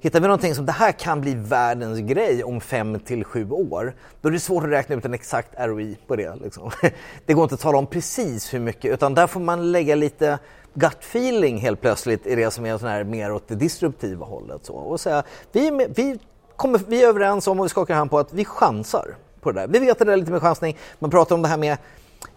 Hittar 0.00 0.20
vi 0.20 0.26
någonting 0.26 0.54
som 0.54 0.66
det 0.66 0.72
här 0.72 0.92
kan 0.92 1.20
bli 1.20 1.34
världens 1.34 1.98
grej 1.98 2.44
om 2.44 2.60
fem 2.60 3.00
till 3.00 3.24
sju 3.24 3.50
år, 3.50 3.94
då 4.20 4.28
är 4.28 4.32
det 4.32 4.40
svårt 4.40 4.64
att 4.64 4.70
räkna 4.70 4.94
ut 4.94 5.04
en 5.04 5.14
exakt 5.14 5.48
ROI 5.58 5.96
på 6.06 6.16
det. 6.16 6.34
Liksom. 6.36 6.70
Det 7.26 7.34
går 7.34 7.42
inte 7.42 7.54
att 7.54 7.60
tala 7.60 7.78
om 7.78 7.86
precis 7.86 8.54
hur 8.54 8.60
mycket, 8.60 8.92
utan 8.92 9.14
där 9.14 9.26
får 9.26 9.40
man 9.40 9.72
lägga 9.72 9.94
lite 9.94 10.38
gut 10.74 10.98
feeling 11.00 11.58
helt 11.58 11.80
plötsligt 11.80 12.26
i 12.26 12.34
det 12.34 12.50
som 12.50 12.66
är 12.66 12.78
sån 12.78 12.88
här 12.88 13.04
mer 13.04 13.32
åt 13.32 13.48
det 13.48 13.54
disruptiva 13.54 14.26
hållet. 14.26 14.66
Så. 14.66 14.74
Och 14.74 15.00
säga, 15.00 15.22
vi, 15.52 15.86
vi, 15.96 16.18
kommer, 16.56 16.80
vi 16.88 17.02
är 17.02 17.08
överens 17.08 17.46
om 17.46 17.60
och 17.60 17.64
vi 17.64 17.68
skakar 17.68 17.94
hand 17.94 18.10
på 18.10 18.18
att 18.18 18.32
vi 18.32 18.44
chansar 18.44 19.16
på 19.40 19.52
det 19.52 19.60
där. 19.60 19.68
Vi 19.68 19.78
vet 19.78 20.00
att 20.00 20.06
det 20.06 20.12
är 20.12 20.16
lite 20.16 20.30
med 20.30 20.40
chansning. 20.40 20.76
Man 20.98 21.10
pratar 21.10 21.34
om 21.34 21.42
det 21.42 21.48
här 21.48 21.56
med 21.56 21.78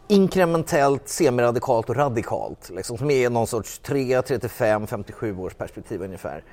inkrementellt, 0.08 1.10
semiradikalt 1.10 1.90
och 1.90 1.96
radikalt. 1.96 2.70
Liksom, 2.70 2.98
som 2.98 3.12
är 3.12 3.30
någon 3.30 3.48
sorts 3.48 3.80
3, 3.80 4.22
35, 4.22 4.88
57 4.88 5.38
års 5.38 5.54
perspektiv 5.54 6.02
ungefär. 6.02 6.44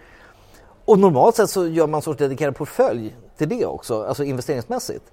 Och 0.89 0.99
normalt 0.99 1.37
sett 1.37 1.51
så 1.51 1.67
gör 1.67 1.87
man 1.87 1.99
en 1.99 2.03
sorts 2.03 2.19
dedikerad 2.19 2.57
portfölj 2.57 3.17
till 3.37 3.49
det 3.49 3.67
också, 3.67 4.05
alltså 4.05 4.25
investeringsmässigt. 4.25 5.05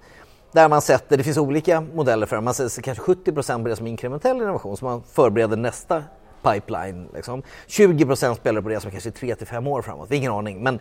Där 0.52 0.68
man 0.68 0.82
sätter, 0.82 1.16
det 1.16 1.22
finns 1.22 1.38
olika 1.38 1.80
modeller 1.80 2.26
för 2.26 2.36
det, 2.36 2.42
man 2.42 2.54
sätter 2.54 2.82
kanske 2.82 3.04
70 3.04 3.32
på 3.32 3.68
det 3.68 3.76
som 3.76 3.86
inkrementell 3.86 4.36
innovation, 4.36 4.76
så 4.76 4.84
man 4.84 5.02
förbereder 5.02 5.56
nästa 5.56 6.02
pipeline. 6.42 7.08
Liksom. 7.14 7.42
20% 7.68 8.34
spelar 8.34 8.60
på 8.60 8.68
det 8.68 8.80
som 8.80 8.90
kanske 8.90 9.08
är 9.08 9.12
3 9.12 9.34
till 9.34 9.46
5 9.46 9.66
år 9.66 9.82
framåt, 9.82 10.12
ingen 10.12 10.32
aning. 10.32 10.62
Men 10.62 10.80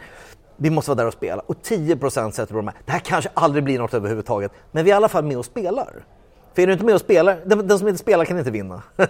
vi 0.58 0.70
måste 0.70 0.92
vara 0.92 0.98
där 0.98 1.08
och 1.08 1.14
spela. 1.14 1.42
Och 1.46 1.56
10% 1.64 2.32
sätter 2.32 2.54
på 2.54 2.58
de 2.58 2.68
här, 2.68 2.78
det 2.86 2.92
här 2.92 3.00
kanske 3.00 3.30
aldrig 3.34 3.64
blir 3.64 3.80
något 3.80 3.94
överhuvudtaget, 3.94 4.52
men 4.72 4.86
vi 4.86 4.92
är 4.92 4.96
i 4.96 4.98
alla 4.98 5.10
fall 5.10 5.24
med 5.24 5.38
och 5.38 5.46
spelar. 5.46 6.06
För 6.54 6.62
är 6.62 6.68
du 6.68 6.74
inte 6.74 6.86
med 6.86 6.96
och 6.96 7.02
spelar, 7.02 7.42
den, 7.46 7.68
den 7.68 7.80
som 7.80 7.88
inte 7.88 8.00
spelar 8.00 8.26
kan 8.26 8.38
inte 8.38 8.52
vinna. 8.52 8.84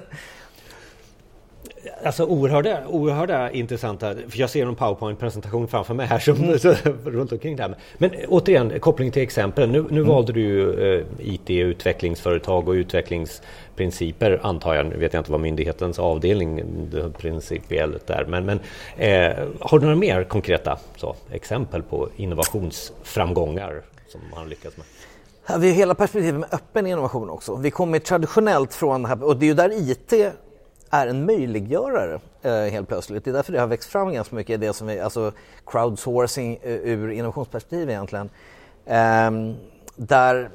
Alltså 2.03 2.25
oerhörda, 2.25 2.87
oerhörda 2.87 3.51
intressanta, 3.51 4.15
för 4.29 4.39
jag 4.39 4.49
ser 4.49 4.65
en 4.65 4.75
powerpoint-presentation 4.75 5.67
framför 5.67 5.93
mig 5.93 6.07
här 6.07 6.19
som, 6.19 6.35
mm. 6.35 6.59
så, 6.59 6.73
runt 7.05 7.31
omkring 7.31 7.55
det 7.55 7.63
här. 7.63 7.75
Men 7.97 8.11
återigen, 8.27 8.79
koppling 8.79 9.11
till 9.11 9.21
exempel. 9.21 9.69
Nu, 9.69 9.81
nu 9.81 9.99
mm. 9.99 10.07
valde 10.07 10.33
du 10.33 10.41
ju 10.41 10.95
eh, 10.95 11.05
IT-utvecklingsföretag 11.19 12.67
och 12.67 12.73
utvecklingsprinciper 12.73 14.39
antar 14.43 14.75
jag. 14.75 14.85
Nu 14.85 14.97
vet 14.97 15.13
jag 15.13 15.19
inte 15.19 15.31
vad 15.31 15.41
myndighetens 15.41 15.99
avdelning 15.99 16.63
principiellt 17.17 18.09
är. 18.09 18.25
Men, 18.25 18.45
men 18.45 18.59
eh, 18.97 19.47
har 19.59 19.79
du 19.79 19.85
några 19.85 19.99
mer 19.99 20.23
konkreta 20.23 20.79
så, 20.95 21.15
exempel 21.31 21.81
på 21.81 22.09
innovationsframgångar 22.15 23.81
som 24.07 24.21
man 24.31 24.39
har 24.39 24.45
lyckats 24.45 24.77
med? 24.77 24.85
Vi 25.59 25.69
har 25.69 25.75
hela 25.75 25.95
perspektivet 25.95 26.39
med 26.39 26.53
öppen 26.53 26.87
innovation 26.87 27.29
också. 27.29 27.55
Vi 27.55 27.71
kommer 27.71 27.99
traditionellt 27.99 28.73
från 28.73 29.05
och 29.05 29.37
det 29.37 29.45
är 29.45 29.47
ju 29.47 29.53
där 29.53 29.89
IT 29.91 30.33
är 31.01 31.07
en 31.07 31.25
möjliggörare 31.25 32.19
eh, 32.41 32.71
helt 32.71 32.87
plötsligt. 32.87 33.23
Det 33.23 33.31
är 33.31 33.33
därför 33.33 33.53
det 33.53 33.59
har 33.59 33.67
växt 33.67 33.89
fram 33.89 34.13
ganska 34.13 34.35
mycket, 34.35 34.61
det 34.61 34.73
som 34.73 34.89
är 34.89 35.01
alltså 35.01 35.31
crowdsourcing 35.65 36.59
eh, 36.61 36.71
ur 36.71 37.11
innovationsperspektiv 37.11 37.89
egentligen. 37.89 38.29
Eh, 38.85 39.31
där, 39.95 40.49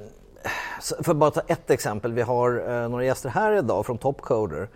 för 0.81 1.11
att 1.11 1.17
bara 1.17 1.31
ta 1.31 1.41
ett 1.47 1.71
exempel, 1.71 2.13
vi 2.13 2.23
har 2.23 2.69
eh, 2.69 2.89
några 2.89 3.05
gäster 3.05 3.29
här 3.29 3.53
idag 3.53 3.87
från 3.87 3.99
Topcoder 3.99 4.69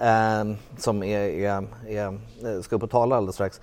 ehm, 0.00 0.56
som 0.78 1.02
är, 1.02 1.20
är, 1.20 1.66
är, 1.88 2.06
eh, 2.06 2.60
ska 2.60 2.76
upp 2.76 2.82
och 2.82 2.90
tala 2.90 3.16
alldeles 3.16 3.34
strax. 3.34 3.60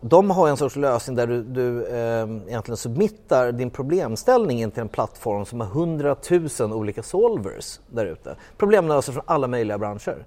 De 0.00 0.30
har 0.30 0.48
en 0.48 0.56
sorts 0.56 0.76
lösning 0.76 1.16
där 1.16 1.26
du, 1.26 1.42
du 1.42 1.86
eh, 1.86 2.48
egentligen 2.48 2.76
submittar 2.76 3.52
din 3.52 3.70
problemställning 3.70 4.60
in 4.60 4.70
till 4.70 4.80
en 4.80 4.88
plattform 4.88 5.44
som 5.44 5.60
har 5.60 5.68
hundratusen 5.68 6.72
olika 6.72 7.02
solvers 7.02 7.80
där 7.90 8.06
ute. 8.06 8.36
Problemlösare 8.56 9.14
från 9.14 9.24
alla 9.26 9.46
möjliga 9.46 9.78
branscher. 9.78 10.24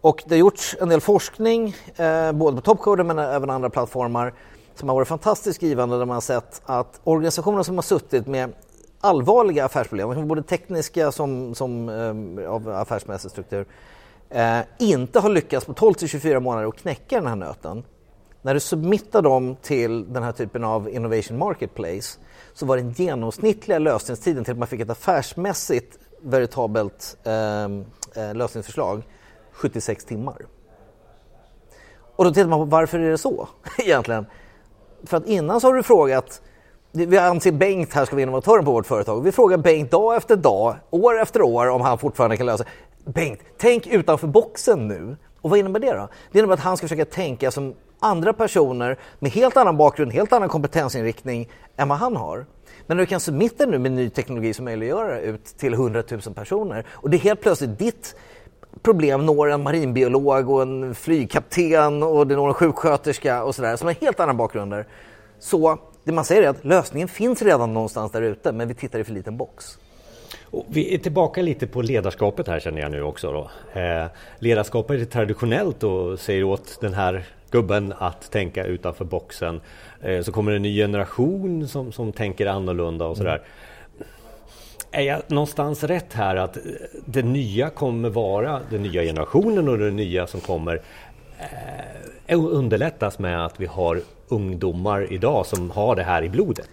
Och 0.00 0.22
det 0.26 0.34
har 0.34 0.38
gjorts 0.38 0.76
en 0.80 0.88
del 0.88 1.00
forskning, 1.00 1.74
eh, 1.96 2.32
både 2.32 2.56
på 2.56 2.62
Topcoder 2.62 3.04
men 3.04 3.18
även 3.18 3.50
andra 3.50 3.70
plattformar, 3.70 4.34
som 4.74 4.88
har 4.88 4.96
varit 4.96 5.08
fantastiskt 5.08 5.62
givande 5.62 5.98
där 5.98 6.04
man 6.04 6.14
har 6.14 6.20
sett 6.20 6.62
att 6.64 7.00
organisationer 7.04 7.62
som 7.62 7.74
har 7.74 7.82
suttit 7.82 8.26
med 8.26 8.52
allvarliga 9.00 9.64
affärsproblem, 9.64 10.28
både 10.28 10.42
tekniska 10.42 11.12
som, 11.12 11.54
som 11.54 11.88
eh, 12.38 12.50
av 12.50 12.68
affärsmässig 12.68 13.30
struktur, 13.30 13.66
eh, 14.30 14.58
inte 14.78 15.20
har 15.20 15.28
lyckats 15.28 15.66
på 15.66 15.72
12 15.72 15.94
till 15.94 16.08
24 16.08 16.40
månader 16.40 16.68
att 16.68 16.76
knäcka 16.76 17.16
den 17.16 17.26
här 17.26 17.36
nöten. 17.36 17.82
När 18.42 18.54
du 18.54 18.60
submittar 18.60 19.22
dem 19.22 19.56
till 19.62 20.12
den 20.12 20.22
här 20.22 20.32
typen 20.32 20.64
av 20.64 20.88
Innovation 20.88 21.38
Marketplace 21.38 22.18
så 22.54 22.66
var 22.66 22.76
den 22.76 22.92
genomsnittliga 22.92 23.78
lösningstiden 23.78 24.44
till 24.44 24.52
att 24.52 24.58
man 24.58 24.68
fick 24.68 24.80
ett 24.80 24.90
affärsmässigt 24.90 25.98
veritabelt 26.22 27.16
eh, 27.24 27.64
eh 27.64 28.34
lösningsförslag 28.34 29.02
76 29.58 30.04
timmar. 30.04 30.46
Och 32.16 32.24
då 32.24 32.30
tittar 32.30 32.48
man 32.48 32.58
på 32.58 32.64
varför 32.64 32.98
är 32.98 33.10
det 33.10 33.18
så 33.18 33.48
egentligen? 33.78 34.26
För 35.04 35.16
att 35.16 35.26
innan 35.26 35.60
så 35.60 35.66
har 35.66 35.74
du 35.74 35.82
frågat 35.82 36.42
vi 36.92 37.18
anser 37.18 37.52
Bengt 37.52 37.92
här 37.92 38.04
ska 38.04 38.16
vara 38.16 38.22
innovatören 38.22 38.64
på 38.64 38.72
vårt 38.72 38.86
företag. 38.86 39.22
Vi 39.22 39.32
frågar 39.32 39.58
Bengt 39.58 39.90
dag 39.90 40.16
efter 40.16 40.36
dag, 40.36 40.76
år 40.90 41.20
efter 41.20 41.42
år 41.42 41.68
om 41.68 41.80
han 41.80 41.98
fortfarande 41.98 42.36
kan 42.36 42.46
lösa. 42.46 42.64
Bengt, 43.04 43.40
tänk 43.58 43.86
utanför 43.86 44.26
boxen 44.26 44.88
nu. 44.88 45.16
Och 45.40 45.50
vad 45.50 45.58
innebär 45.58 45.80
det 45.80 45.92
då? 45.92 46.08
Det 46.32 46.38
innebär 46.38 46.54
att 46.54 46.60
han 46.60 46.76
ska 46.76 46.84
försöka 46.84 47.04
tänka 47.04 47.50
som 47.50 47.74
andra 48.00 48.32
personer 48.32 48.98
med 49.18 49.30
helt 49.30 49.56
annan 49.56 49.76
bakgrund, 49.76 50.12
helt 50.12 50.32
annan 50.32 50.48
kompetensinriktning 50.48 51.48
än 51.76 51.88
vad 51.88 51.98
han 51.98 52.16
har. 52.16 52.46
Men 52.86 52.96
du 52.96 53.06
kan 53.06 53.20
submitta 53.20 53.66
nu 53.66 53.78
med 53.78 53.92
ny 53.92 54.10
teknologi 54.10 54.54
som 54.54 54.64
möjliggör 54.64 55.08
det 55.08 55.20
ut 55.20 55.44
till 55.44 55.74
100 55.74 56.02
000 56.10 56.20
personer 56.34 56.86
och 56.90 57.10
det 57.10 57.16
är 57.16 57.20
helt 57.20 57.40
plötsligt 57.40 57.78
ditt 57.78 58.14
problem 58.82 59.26
når 59.26 59.50
en 59.50 59.62
marinbiolog 59.62 60.50
och 60.50 60.62
en 60.62 60.94
flygkapten 60.94 62.02
och 62.02 62.26
det 62.26 62.36
når 62.36 62.48
en 62.48 62.54
sjuksköterska 62.54 63.44
och 63.44 63.54
sådär 63.54 63.76
som 63.76 63.86
har 63.86 63.94
helt 63.94 64.20
andra 64.20 64.34
bakgrunder. 64.34 64.86
Så 65.38 65.78
det 66.04 66.12
man 66.12 66.24
säger 66.24 66.42
är 66.42 66.48
att 66.48 66.64
lösningen 66.64 67.08
finns 67.08 67.42
redan 67.42 67.74
någonstans 67.74 68.12
där 68.12 68.22
ute 68.22 68.52
men 68.52 68.68
vi 68.68 68.74
tittar 68.74 68.98
i 68.98 69.04
för 69.04 69.12
liten 69.12 69.36
box. 69.36 69.78
Och 70.50 70.66
vi 70.68 70.94
är 70.94 70.98
tillbaka 70.98 71.42
lite 71.42 71.66
på 71.66 71.82
ledarskapet 71.82 72.48
här 72.48 72.60
känner 72.60 72.80
jag 72.80 72.90
nu 72.90 73.02
också. 73.02 73.50
Eh, 73.72 74.06
ledarskapet 74.38 75.00
är 75.00 75.04
traditionellt 75.04 75.82
och 75.82 76.20
säger 76.20 76.44
åt 76.44 76.80
den 76.80 76.94
här 76.94 77.24
gubben 77.50 77.94
att 77.98 78.30
tänka 78.30 78.64
utanför 78.64 79.04
boxen. 79.04 79.60
Eh, 80.00 80.20
så 80.22 80.32
kommer 80.32 80.52
en 80.52 80.62
ny 80.62 80.76
generation 80.76 81.68
som, 81.68 81.92
som 81.92 82.12
tänker 82.12 82.46
annorlunda 82.46 83.06
och 83.06 83.16
sådär. 83.16 83.36
Mm. 83.36 83.46
Är 84.90 85.02
jag 85.02 85.22
någonstans 85.26 85.84
rätt 85.84 86.12
här 86.12 86.36
att 86.36 86.58
det 87.04 87.22
nya 87.22 87.70
kommer 87.70 88.10
vara 88.10 88.60
den 88.70 88.82
nya 88.82 89.02
generationen 89.02 89.68
och 89.68 89.78
det 89.78 89.90
nya 89.90 90.26
som 90.26 90.40
kommer 90.40 90.82
eh, 92.26 92.38
underlättas 92.38 93.18
med 93.18 93.44
att 93.44 93.60
vi 93.60 93.66
har 93.66 94.00
ungdomar 94.28 95.12
idag 95.12 95.46
som 95.46 95.70
har 95.70 95.96
det 95.96 96.02
här 96.02 96.22
i 96.22 96.28
blodet? 96.28 96.68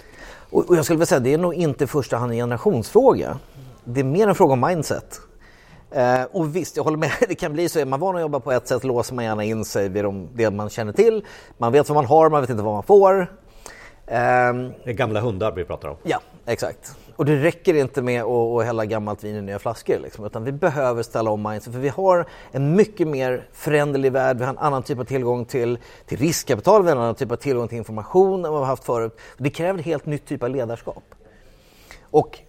Och 0.49 0.77
jag 0.77 0.85
skulle 0.85 0.97
vilja 0.97 1.05
säga 1.05 1.19
det 1.19 1.33
är 1.33 1.37
nog 1.37 1.53
inte 1.53 1.83
i 1.83 1.87
första 1.87 2.17
hand 2.17 2.31
en 2.31 2.37
generationsfråga. 2.37 3.39
Det 3.83 3.99
är 3.99 4.03
mer 4.03 4.27
en 4.27 4.35
fråga 4.35 4.53
om 4.53 4.61
mindset. 4.61 5.19
Eh, 5.91 6.23
och 6.31 6.55
visst, 6.55 6.77
jag 6.77 6.83
håller 6.83 6.97
med, 6.97 7.11
det 7.27 7.35
kan 7.35 7.53
bli 7.53 7.69
så. 7.69 7.79
Är 7.79 7.85
man 7.85 7.99
van 7.99 8.15
att 8.15 8.21
jobba 8.21 8.39
på 8.39 8.51
ett 8.51 8.67
sätt 8.67 8.83
låser 8.83 9.15
man 9.15 9.25
gärna 9.25 9.43
in 9.43 9.65
sig 9.65 9.89
vid 9.89 10.03
de, 10.03 10.29
det 10.33 10.51
man 10.51 10.69
känner 10.69 10.93
till. 10.93 11.25
Man 11.57 11.71
vet 11.71 11.89
vad 11.89 11.95
man 11.95 12.05
har, 12.05 12.29
man 12.29 12.41
vet 12.41 12.49
inte 12.49 12.63
vad 12.63 12.73
man 12.73 12.83
får. 12.83 13.21
Eh, 13.21 14.17
det 14.83 14.89
är 14.89 14.93
gamla 14.93 15.19
hundar 15.19 15.51
vi 15.51 15.65
pratar 15.65 15.89
om. 15.89 15.97
Ja, 16.03 16.19
exakt. 16.45 16.95
Och 17.15 17.25
det 17.25 17.43
räcker 17.43 17.73
inte 17.73 18.01
med 18.01 18.23
att, 18.23 18.65
hälla 18.65 18.85
gammalt 18.85 19.23
vin 19.23 19.35
i 19.35 19.41
nya 19.41 19.59
flaskor. 19.59 19.99
Liksom, 19.99 20.25
utan 20.25 20.43
vi 20.43 20.51
behöver 20.51 21.03
ställa 21.03 21.31
om 21.31 21.43
mindset. 21.43 21.73
För 21.73 21.79
vi 21.79 21.89
har 21.89 22.25
en 22.51 22.75
mycket 22.75 23.07
mer 23.07 23.47
föränderlig 23.53 24.11
värld. 24.11 24.37
Vi 24.37 24.43
har 24.43 24.53
en 24.53 24.57
annan 24.57 24.83
typ 24.83 24.99
av 24.99 25.03
tillgång 25.03 25.45
till, 25.45 25.77
till 26.05 26.17
riskkapital. 26.17 26.83
Vi 26.83 26.89
har 26.89 26.95
en 26.95 27.01
annan 27.01 27.15
typ 27.15 27.31
av 27.31 27.35
tillgång 27.35 27.67
till 27.67 27.77
information 27.77 28.45
än 28.45 28.51
vad 28.51 28.61
vi 28.61 28.65
har 28.65 28.65
haft 28.65 28.83
förut. 28.83 29.19
Det 29.37 29.49
kräver 29.49 29.79
en 29.79 29.85
helt 29.85 30.05
ny 30.05 30.17
typ 30.17 30.43
av 30.43 30.49
ledarskap. 30.49 31.03
Och 32.01 32.39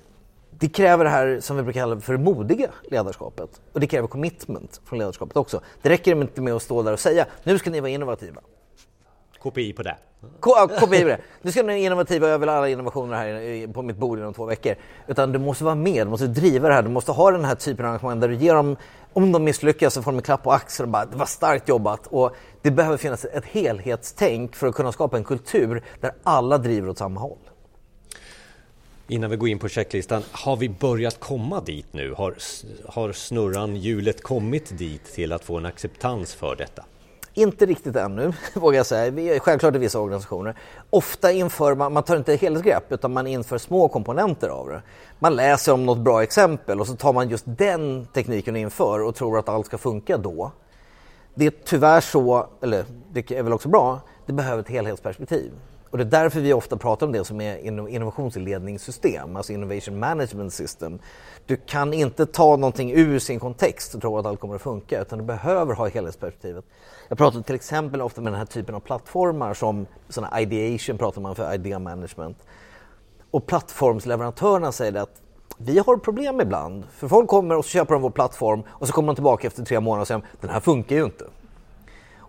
det 0.51 0.69
kräver 0.69 1.05
det 1.05 1.11
här 1.11 1.41
som 1.41 1.57
vi 1.57 1.63
brukar 1.63 1.81
kalla 1.81 2.01
för 2.01 2.13
det 2.13 2.19
modiga 2.19 2.71
ledarskapet. 2.91 3.61
Och 3.73 3.81
det 3.81 3.87
kräver 3.87 4.09
commitment 4.09 4.81
från 4.85 4.99
ledarskapet 4.99 5.37
också. 5.37 5.61
Det 5.83 5.89
räcker 5.89 6.21
inte 6.21 6.41
med 6.41 6.55
att 6.55 6.63
stå 6.63 6.83
där 6.83 6.93
och 6.93 7.01
säga 7.01 7.27
nu 7.43 7.59
ska 7.59 7.71
ni 7.71 7.81
vara 7.81 7.91
innovativa. 7.91 8.41
KPI 9.51 9.73
på 9.73 9.83
det. 9.83 9.97
KPI 10.41 11.03
på 11.03 11.09
det. 11.09 11.19
Nu 11.43 11.53
ska 11.53 11.63
vara 11.63 11.77
innovativa, 11.77 12.29
jag 12.29 12.39
vill 12.39 12.49
alla 12.49 12.69
innovationer 12.69 13.17
här 13.17 13.73
på 13.73 13.83
mitt 13.83 13.97
bord 13.97 14.19
inom 14.19 14.35
två 14.35 14.45
veckor. 14.45 14.75
Utan 15.07 15.33
du 15.33 15.39
måste 15.39 15.65
vara 15.65 15.75
med, 15.75 16.07
du 16.07 16.11
måste 16.11 16.27
driva 16.27 16.69
det 16.69 16.75
här, 16.75 16.83
du 16.83 16.89
måste 16.89 17.13
ha 17.13 17.31
den 17.31 17.45
här 17.45 17.55
typen 17.55 17.85
av 17.85 17.91
arrangemang 17.91 18.21
där 18.21 18.29
du 18.29 18.35
ger 18.35 18.55
dem, 18.55 18.77
om 19.13 19.33
de 19.33 19.45
misslyckas 19.45 19.95
så 19.95 20.03
får 20.03 20.13
de 20.13 20.17
en 20.17 20.23
klapp 20.23 20.43
på 20.43 20.53
axeln 20.53 20.89
och 20.89 20.93
bara 20.93 21.05
det 21.05 21.17
var 21.17 21.27
starkt 21.27 21.69
jobbat. 21.69 22.07
Och 22.07 22.37
det 22.63 22.71
behöver 22.71 22.97
finnas 22.97 23.25
ett 23.25 23.45
helhetstänk 23.45 24.57
för 24.57 24.67
att 24.67 24.75
kunna 24.75 24.93
skapa 24.93 25.17
en 25.17 25.25
kultur 25.25 25.85
där 26.01 26.13
alla 26.23 26.59
driver 26.59 26.89
åt 26.89 26.99
samma 26.99 27.21
håll. 27.21 27.39
Innan 29.09 29.31
vi 29.31 29.37
går 29.37 29.49
in 29.49 29.59
på 29.59 29.69
checklistan, 29.69 30.23
har 30.33 30.57
vi 30.57 30.69
börjat 30.69 31.21
komma 31.21 31.61
dit 31.61 31.87
nu? 31.93 32.15
Har, 32.17 32.35
har 32.89 33.13
snurran, 33.13 33.77
hjulet 33.77 34.23
kommit 34.23 34.79
dit 34.79 35.05
till 35.05 35.33
att 35.33 35.45
få 35.45 35.57
en 35.57 35.67
acceptans 35.67 36.35
för 36.35 36.57
detta? 36.57 36.85
Inte 37.39 37.67
riktigt 37.67 37.97
ännu, 37.97 38.33
vågar 38.55 38.77
jag 38.77 38.87
säga. 38.87 39.41
Självklart 39.41 39.75
i 39.75 39.79
vissa 39.79 40.01
organisationer. 40.01 40.57
Ofta 40.91 41.33
inför 41.33 41.75
man, 41.75 41.93
man 41.93 42.03
tar 42.03 42.17
inte 42.17 42.37
helhetsgrepp 42.37 42.93
utan 42.93 43.13
man 43.13 43.27
inför 43.27 43.59
små 43.59 43.89
komponenter 43.89 44.49
av 44.49 44.69
det. 44.69 44.83
Man 45.19 45.37
läser 45.37 45.73
om 45.73 45.87
något 45.87 45.99
bra 45.99 46.23
exempel 46.23 46.81
och 46.81 46.87
så 46.87 46.97
tar 46.97 47.13
man 47.13 47.29
just 47.29 47.45
den 47.47 48.07
tekniken 48.07 48.57
inför 48.57 49.03
och 49.03 49.15
tror 49.15 49.39
att 49.39 49.49
allt 49.49 49.67
ska 49.67 49.79
funka 49.79 50.17
då. 50.19 50.53
Det 51.35 51.47
är 51.47 51.53
tyvärr 51.65 52.01
så, 52.01 52.47
eller 52.63 52.85
det 53.13 53.31
är 53.31 53.43
väl 53.43 53.53
också 53.53 53.69
bra, 53.69 54.01
det 54.27 54.33
behöver 54.33 54.63
ett 54.63 54.69
helhetsperspektiv. 54.69 55.53
Och 55.91 55.99
det 55.99 56.05
är 56.05 56.23
därför 56.23 56.41
vi 56.41 56.53
ofta 56.53 56.77
pratar 56.77 57.07
om 57.07 57.13
det 57.13 57.25
som 57.25 57.41
är 57.41 57.59
innovationsledningssystem, 57.89 59.37
alltså 59.37 59.53
innovation 59.53 59.99
management 59.99 60.53
system. 60.53 60.99
Du 61.47 61.57
kan 61.57 61.93
inte 61.93 62.27
ta 62.27 62.57
någonting 62.57 62.93
ur 62.93 63.19
sin 63.19 63.41
kontext 63.41 63.95
och 63.95 64.01
tro 64.01 64.19
att 64.19 64.27
allt 64.27 64.41
kommer 64.41 64.55
att 64.55 64.63
funka 64.63 65.01
utan 65.01 65.19
du 65.19 65.25
behöver 65.25 65.75
ha 65.75 65.89
helhetsperspektivet. 65.89 66.65
Jag 67.09 67.19
pratar 67.19 67.41
till 67.41 67.55
exempel 67.55 68.03
ofta 68.03 68.21
med 68.21 68.33
den 68.33 68.39
här 68.39 68.47
typen 68.47 68.75
av 68.75 68.81
plattformar 68.81 69.55
som 69.55 69.87
såna 70.09 70.41
ideation 70.41 70.99
pratar 70.99 71.21
man 71.21 71.35
för 71.35 71.55
idea 71.55 71.79
management. 71.79 72.37
Och 73.31 73.47
plattformsleverantörerna 73.47 74.73
säger 74.73 74.95
att 74.95 75.23
vi 75.59 75.79
har 75.79 75.97
problem 75.97 76.41
ibland. 76.41 76.85
För 76.91 77.09
folk 77.09 77.29
kommer 77.29 77.57
och 77.57 77.65
så 77.65 77.71
köper 77.71 77.95
de 77.95 78.03
vår 78.03 78.11
plattform 78.11 78.63
och 78.69 78.87
så 78.87 78.93
kommer 78.93 79.07
de 79.07 79.15
tillbaka 79.15 79.47
efter 79.47 79.65
tre 79.65 79.81
månader 79.81 80.01
och 80.01 80.09
säger 80.09 80.23
den 80.41 80.51
här 80.51 80.61
funkar 80.61 80.97
ju 80.97 81.05
inte. 81.05 81.25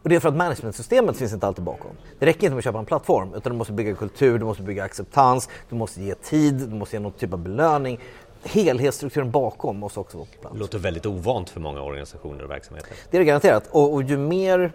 Och 0.07 0.09
det 0.09 0.15
är 0.15 0.19
för 0.19 0.29
att 0.29 0.35
managementsystemet 0.35 1.17
finns 1.17 1.33
inte 1.33 1.47
alltid 1.47 1.63
bakom. 1.63 1.91
Det 2.19 2.25
räcker 2.25 2.43
inte 2.43 2.49
med 2.49 2.57
att 2.57 2.63
köpa 2.63 2.79
en 2.79 2.85
plattform 2.85 3.33
utan 3.33 3.51
du 3.51 3.57
måste 3.57 3.73
bygga 3.73 3.95
kultur, 3.95 4.39
du 4.39 4.45
måste 4.45 4.63
bygga 4.63 4.83
acceptans, 4.83 5.49
du 5.69 5.75
måste 5.75 6.01
ge 6.01 6.15
tid, 6.15 6.53
du 6.53 6.75
måste 6.75 6.95
ge 6.95 6.99
någon 6.99 7.11
typ 7.11 7.33
av 7.33 7.39
belöning. 7.39 7.99
Helhetsstrukturen 8.43 9.31
bakom 9.31 9.77
måste 9.77 9.99
också 9.99 10.17
vara 10.17 10.27
på 10.35 10.41
plats. 10.41 10.53
Det 10.53 10.59
låter 10.59 10.79
väldigt 10.79 11.05
ovant 11.05 11.49
för 11.49 11.59
många 11.59 11.81
organisationer 11.81 12.43
och 12.43 12.49
verksamheter. 12.49 12.91
Det 13.11 13.17
är 13.17 13.19
det 13.19 13.25
garanterat. 13.25 13.67
Och, 13.71 13.93
och 13.93 14.03
ju 14.03 14.17
mer, 14.17 14.71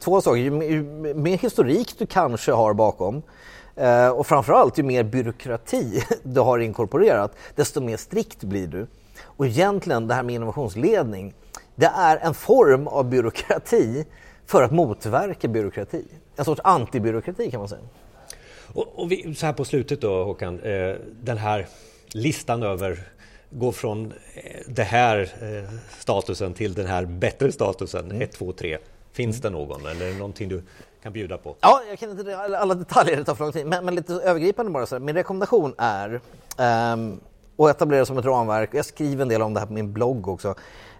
två 0.00 0.20
saker, 0.20 0.40
ju, 0.40 0.64
ju 0.64 0.82
mer 1.14 1.38
historik 1.38 1.98
du 1.98 2.06
kanske 2.06 2.52
har 2.52 2.74
bakom 2.74 3.22
eh, 3.76 4.08
och 4.08 4.26
framförallt 4.26 4.78
ju 4.78 4.82
mer 4.82 5.02
byråkrati 5.02 6.02
du 6.22 6.40
har 6.40 6.58
inkorporerat, 6.58 7.36
desto 7.54 7.80
mer 7.80 7.96
strikt 7.96 8.44
blir 8.44 8.66
du. 8.66 8.86
Och 9.22 9.46
egentligen 9.46 10.08
det 10.08 10.14
här 10.14 10.22
med 10.22 10.34
innovationsledning, 10.34 11.34
det 11.74 11.90
är 11.96 12.16
en 12.16 12.34
form 12.34 12.88
av 12.88 13.04
byråkrati 13.04 14.04
för 14.46 14.62
att 14.62 14.72
motverka 14.72 15.48
byråkrati. 15.48 16.04
En 16.36 16.44
sorts 16.44 16.60
antibyråkrati 16.64 17.50
kan 17.50 17.60
man 17.60 17.68
säga. 17.68 17.82
Och, 18.74 18.98
och 18.98 19.12
vi, 19.12 19.34
så 19.34 19.46
här 19.46 19.52
på 19.52 19.64
slutet 19.64 20.00
då 20.00 20.24
Håkan, 20.24 20.60
eh, 20.60 20.96
den 21.22 21.38
här 21.38 21.66
listan 22.12 22.62
över 22.62 23.08
gå 23.50 23.72
från 23.72 24.12
eh, 24.34 24.42
det 24.66 24.82
här 24.82 25.18
eh, 25.20 25.74
statusen 25.98 26.54
till 26.54 26.74
den 26.74 26.86
här 26.86 27.04
bättre 27.04 27.52
statusen, 27.52 28.22
1, 28.22 28.32
2, 28.32 28.52
3. 28.52 28.78
Finns 29.12 29.40
det 29.40 29.50
någon 29.50 29.86
eller 29.86 30.06
är 30.06 30.10
det 30.10 30.18
någonting 30.18 30.48
du 30.48 30.62
kan 31.02 31.12
bjuda 31.12 31.38
på? 31.38 31.56
Ja, 31.60 31.82
jag 31.88 31.98
kan 31.98 32.10
inte 32.10 32.38
alla 32.38 32.74
detaljer, 32.74 33.16
det 33.16 33.24
tar 33.24 33.34
för 33.34 33.44
lång 33.44 33.52
tid, 33.52 33.66
men, 33.66 33.84
men 33.84 33.94
lite 33.94 34.12
övergripande 34.12 34.72
bara. 34.72 34.86
Så 34.86 34.94
här. 34.94 35.00
Min 35.00 35.14
rekommendation 35.14 35.74
är 35.78 36.20
um, 36.92 37.20
att 37.56 37.76
etablera 37.76 38.06
som 38.06 38.18
ett 38.18 38.24
ramverk. 38.24 38.70
Jag 38.72 38.84
skriver 38.84 39.22
en 39.22 39.28
del 39.28 39.42
om 39.42 39.54
det 39.54 39.60
här 39.60 39.66
på 39.66 39.72
min 39.72 39.92
blogg 39.92 40.28
också. 40.28 40.54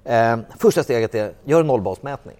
Um, 0.05 0.45
första 0.59 0.83
steget 0.83 1.15
är, 1.15 1.33
gör 1.45 1.61
en 1.61 1.67
nollbasmätning. 1.67 2.37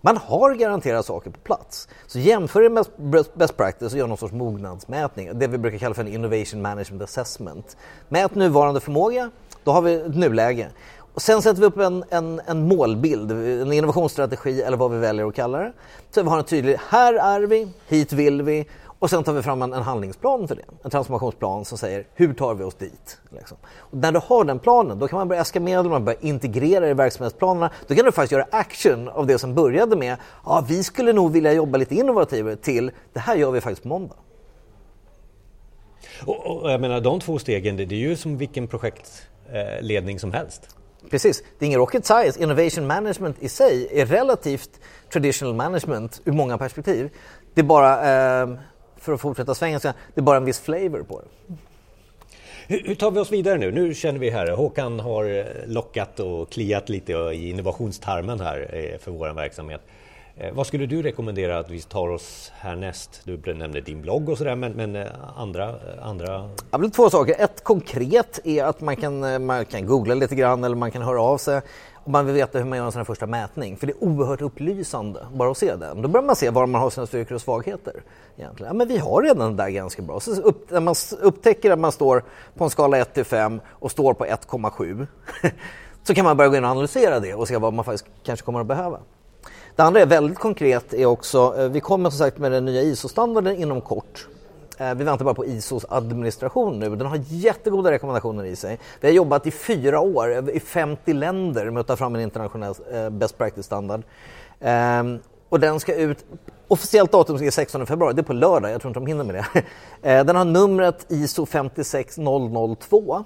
Man 0.00 0.16
har 0.16 0.54
garanterat 0.54 1.06
saker 1.06 1.30
på 1.30 1.38
plats. 1.38 1.88
Så 2.06 2.18
jämför 2.18 2.62
det 2.62 2.70
med 2.70 2.86
best 3.34 3.56
practice 3.56 3.92
och 3.92 3.98
gör 3.98 4.06
någon 4.06 4.18
sorts 4.18 4.34
mognadsmätning. 4.34 5.38
Det 5.38 5.46
vi 5.46 5.58
brukar 5.58 5.78
kalla 5.78 5.94
för 5.94 6.02
en 6.02 6.08
innovation 6.08 6.62
management 6.62 7.02
assessment. 7.02 7.76
Mät 8.08 8.34
nuvarande 8.34 8.80
förmåga, 8.80 9.30
då 9.64 9.70
har 9.70 9.82
vi 9.82 9.94
ett 9.94 10.16
nuläge. 10.16 10.68
Och 11.14 11.22
sen 11.22 11.42
sätter 11.42 11.60
vi 11.60 11.66
upp 11.66 11.78
en, 11.78 12.04
en, 12.10 12.40
en 12.46 12.68
målbild, 12.68 13.30
en 13.32 13.72
innovationsstrategi 13.72 14.62
eller 14.62 14.76
vad 14.76 14.90
vi 14.90 14.98
väljer 14.98 15.26
att 15.26 15.34
kalla 15.34 15.58
det. 15.58 15.72
Så 16.10 16.22
vi 16.22 16.28
har 16.28 16.38
en 16.38 16.44
tydlig, 16.44 16.78
här 16.88 17.14
är 17.14 17.40
vi, 17.40 17.68
hit 17.88 18.12
vill 18.12 18.42
vi 18.42 18.66
och 19.00 19.10
sen 19.10 19.24
tar 19.24 19.32
vi 19.32 19.42
fram 19.42 19.62
en, 19.62 19.72
en, 19.72 19.82
handlingsplan 19.82 20.48
för 20.48 20.54
det. 20.54 20.62
En 20.84 20.90
transformationsplan 20.90 21.64
som 21.64 21.78
säger 21.78 22.06
hur 22.14 22.34
tar 22.34 22.54
vi 22.54 22.64
oss 22.64 22.74
dit? 22.74 23.18
Liksom. 23.30 23.56
Och 23.78 23.98
när 23.98 24.12
du 24.12 24.20
har 24.26 24.44
den 24.44 24.58
planen 24.58 24.98
då 24.98 25.08
kan 25.08 25.18
man 25.18 25.28
börja 25.28 25.42
äska 25.42 25.60
medel, 25.60 25.90
man 25.90 26.04
börja 26.04 26.18
integrera 26.20 26.90
i 26.90 26.94
verksamhetsplanerna. 26.94 27.70
Då 27.86 27.94
kan 27.94 28.04
du 28.04 28.12
faktiskt 28.12 28.32
göra 28.32 28.46
action 28.50 29.08
av 29.08 29.26
det 29.26 29.38
som 29.38 29.54
började 29.54 29.96
med 29.96 30.16
ja, 30.44 30.64
vi 30.68 30.84
skulle 30.84 31.12
nog 31.12 31.32
vilja 31.32 31.52
jobba 31.52 31.78
lite 31.78 31.94
innovativare 31.94 32.56
till 32.56 32.90
det 33.12 33.20
här 33.20 33.36
gör 33.36 33.50
vi 33.50 33.60
faktiskt 33.60 33.82
på 33.82 33.88
måndag. 33.88 34.16
Och, 36.26 36.46
och 36.46 36.70
jag 36.70 36.80
menar 36.80 37.00
de 37.00 37.20
två 37.20 37.38
stegen, 37.38 37.76
det, 37.76 37.84
det 37.84 37.94
är 37.94 38.08
ju 38.08 38.16
som 38.16 38.36
vilken 38.36 38.68
projektledning 38.68 40.18
som 40.18 40.32
helst. 40.32 40.76
Precis, 41.10 41.42
det 41.58 41.64
är 41.64 41.66
ingen 41.66 41.80
rocket 41.80 42.06
science. 42.06 42.42
Innovation 42.42 42.86
management 42.86 43.36
i 43.40 43.48
sig 43.48 43.88
är 44.00 44.06
relativt 44.06 44.80
traditional 45.12 45.54
management 45.54 46.20
ur 46.24 46.32
många 46.32 46.58
perspektiv. 46.58 47.10
Det 47.54 47.60
är 47.60 47.64
bara 47.64 48.42
eh, 48.42 48.48
för 49.00 49.12
att 49.12 49.20
fortsätta 49.20 49.54
svengelska, 49.54 49.94
det 50.14 50.20
är 50.20 50.22
bara 50.22 50.36
en 50.36 50.44
viss 50.44 50.60
flavor 50.60 51.02
på 51.02 51.20
det. 51.20 51.54
Hur, 52.70 52.94
tar 52.94 53.10
vi 53.10 53.20
oss 53.20 53.32
vidare 53.32 53.58
nu? 53.58 53.72
Nu 53.72 53.94
känner 53.94 54.18
vi 54.18 54.30
här, 54.30 54.50
Håkan 54.50 55.00
har 55.00 55.24
eh, 55.24 55.44
lockat 55.66 56.20
och 56.20 56.50
kliat 56.50 56.88
lite 56.88 57.12
i 57.12 57.50
innovationstarmen 57.50 58.40
här 58.40 58.70
eh, 58.72 58.98
för 58.98 59.10
vår 59.10 59.34
verksamhet. 59.34 59.80
Eh, 60.36 60.52
vad 60.52 60.66
skulle 60.66 60.86
du 60.86 61.02
rekommendera 61.02 61.58
att 61.58 61.70
vi 61.70 61.80
tar 61.80 62.08
oss 62.08 62.52
härnäst? 62.54 63.20
Du 63.24 63.54
nämnde 63.54 63.80
din 63.80 64.02
blogg 64.02 64.28
och 64.28 64.38
sådär, 64.38 64.54
men, 64.56 64.72
men 64.72 65.06
andra, 65.36 65.74
andra? 66.02 66.50
Ja, 66.70 66.90
två 66.94 67.10
saker. 67.10 67.34
Ett 67.38 67.64
konkret 67.64 68.40
är 68.44 68.64
att 68.64 68.80
man 68.80 68.96
kan, 68.96 69.46
man 69.46 69.64
kan 69.64 69.86
googla 69.86 70.14
lite 70.14 70.34
grann 70.34 70.64
eller 70.64 70.76
man 70.76 70.90
kan 70.90 71.02
höra 71.02 71.22
av 71.22 71.38
sig 71.38 71.60
man 72.10 72.26
vill 72.26 72.34
veta 72.34 72.58
hur 72.58 72.64
man 72.64 72.78
gör 72.78 72.86
en 72.86 72.92
sån 72.92 72.98
här 72.98 73.04
första 73.04 73.26
mätning. 73.26 73.76
För 73.76 73.86
det 73.86 73.92
är 73.92 74.04
oerhört 74.04 74.40
upplysande 74.40 75.26
bara 75.34 75.50
att 75.50 75.58
se 75.58 75.76
den. 75.76 76.02
Då 76.02 76.08
börjar 76.08 76.26
man 76.26 76.36
se 76.36 76.50
var 76.50 76.66
man 76.66 76.80
har 76.80 76.90
sina 76.90 77.06
styrkor 77.06 77.34
och 77.34 77.40
svagheter. 77.40 78.02
Egentligen. 78.36 78.68
Ja, 78.68 78.74
men 78.74 78.88
vi 78.88 78.98
har 78.98 79.22
redan 79.22 79.56
det 79.56 79.62
där 79.62 79.70
ganska 79.70 80.02
bra. 80.02 80.20
Så 80.20 80.42
upp, 80.42 80.70
när 80.70 80.80
man 80.80 80.94
upptäcker 81.20 81.70
att 81.70 81.78
man 81.78 81.92
står 81.92 82.24
på 82.54 82.64
en 82.64 82.70
skala 82.70 82.98
1 82.98 83.14
till 83.14 83.24
5 83.24 83.60
och 83.68 83.90
står 83.90 84.14
på 84.14 84.24
1,7 84.24 85.06
så 86.02 86.14
kan 86.14 86.24
man 86.24 86.36
börja 86.36 86.48
gå 86.48 86.56
in 86.56 86.64
och 86.64 86.70
analysera 86.70 87.20
det 87.20 87.34
och 87.34 87.48
se 87.48 87.56
vad 87.56 87.72
man 87.72 87.84
faktiskt 87.84 88.06
kanske 88.22 88.46
kommer 88.46 88.60
att 88.60 88.66
behöva. 88.66 88.98
Det 89.76 89.82
andra 89.82 90.00
är 90.00 90.06
väldigt 90.06 90.38
konkret 90.38 90.94
är 90.94 91.06
också, 91.06 91.54
eh, 91.58 91.68
vi 91.68 91.80
kommer 91.80 92.10
som 92.10 92.18
sagt 92.18 92.38
med 92.38 92.52
den 92.52 92.64
nya 92.64 92.82
ISO-standarden 92.82 93.56
inom 93.56 93.80
kort. 93.80 94.28
Eh, 94.80 94.94
vi 94.94 95.04
väntar 95.04 95.24
bara 95.24 95.34
på 95.34 95.46
ISOs 95.46 95.86
administration 95.88 96.78
nu. 96.78 96.96
Den 96.96 97.06
har 97.06 97.20
jättegoda 97.26 97.90
rekommendationer 97.90 98.44
i 98.44 98.56
sig. 98.56 98.78
Vi 99.00 99.08
har 99.08 99.14
jobbat 99.14 99.46
i 99.46 99.50
fyra 99.50 100.00
år 100.00 100.50
i 100.50 100.60
50 100.60 101.12
länder 101.12 101.70
med 101.70 101.80
att 101.80 101.86
ta 101.86 101.96
fram 101.96 102.14
en 102.14 102.20
internationell 102.20 102.74
eh, 102.92 103.10
best 103.10 103.38
practice-standard. 103.38 104.02
Ehm, 104.60 105.18
och 105.48 105.60
den 105.60 105.80
ska 105.80 105.94
ut 105.94 106.24
Officiellt 106.68 107.12
datum 107.12 107.36
är 107.36 107.50
16 107.50 107.86
februari, 107.86 108.14
det 108.14 108.20
är 108.20 108.24
på 108.24 108.32
lördag, 108.32 108.70
jag 108.70 108.80
tror 108.80 108.90
inte 108.90 109.00
de 109.00 109.06
hinner 109.06 109.24
med 109.24 109.34
det. 109.34 109.64
Eh, 110.02 110.24
den 110.24 110.36
har 110.36 110.44
numret 110.44 111.06
ISO 111.08 111.46
56002 111.46 113.24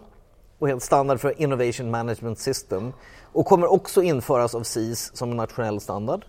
och 0.59 0.69
helt 0.69 0.83
standard 0.83 1.21
för 1.21 1.43
Innovation 1.43 1.91
Management 1.91 2.39
System 2.39 2.93
och 3.33 3.47
kommer 3.47 3.73
också 3.73 4.03
införas 4.03 4.55
av 4.55 4.63
SIS 4.63 5.17
som 5.17 5.31
en 5.31 5.37
nationell 5.37 5.81
standard 5.81 6.25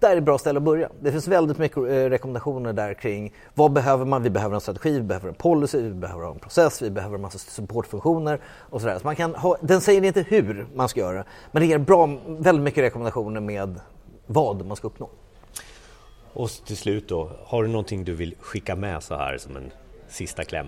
där 0.00 0.10
är 0.10 0.16
ett 0.16 0.24
bra 0.24 0.38
ställe 0.38 0.56
att 0.56 0.62
börja. 0.62 0.88
Det 1.00 1.12
finns 1.12 1.28
väldigt 1.28 1.58
mycket 1.58 1.76
eh, 1.76 1.82
rekommendationer 1.82 2.72
där 2.72 2.94
kring 2.94 3.34
vad 3.54 3.72
behöver 3.72 4.04
man? 4.04 4.22
Vi 4.22 4.30
behöver 4.30 4.54
en 4.54 4.60
strategi, 4.60 4.90
vi 4.90 5.02
behöver 5.02 5.28
en 5.28 5.34
policy, 5.34 5.82
vi 5.82 5.94
behöver 5.94 6.30
en 6.30 6.38
process, 6.38 6.82
vi 6.82 6.90
behöver 6.90 7.14
en 7.14 7.20
massa 7.20 7.38
supportfunktioner 7.38 8.40
och 8.70 8.80
sådär. 8.80 8.98
Så 8.98 9.06
man 9.06 9.16
kan 9.16 9.34
ha, 9.34 9.56
den 9.60 9.80
säger 9.80 10.04
inte 10.04 10.22
hur 10.22 10.66
man 10.74 10.88
ska 10.88 11.00
göra, 11.00 11.24
men 11.52 11.62
det 11.62 11.66
ger 11.66 11.78
bra, 11.78 12.06
väldigt 12.26 12.64
mycket 12.64 12.84
rekommendationer 12.84 13.40
med 13.40 13.80
vad 14.26 14.66
man 14.66 14.76
ska 14.76 14.86
uppnå. 14.86 15.10
Och 16.32 16.50
till 16.50 16.76
slut 16.76 17.08
då, 17.08 17.30
har 17.44 17.62
du 17.62 17.68
någonting 17.68 18.04
du 18.04 18.14
vill 18.14 18.34
skicka 18.40 18.76
med 18.76 19.02
så 19.02 19.14
här 19.14 19.38
som 19.38 19.56
en 19.56 19.70
sista 20.08 20.44
kläm? 20.44 20.66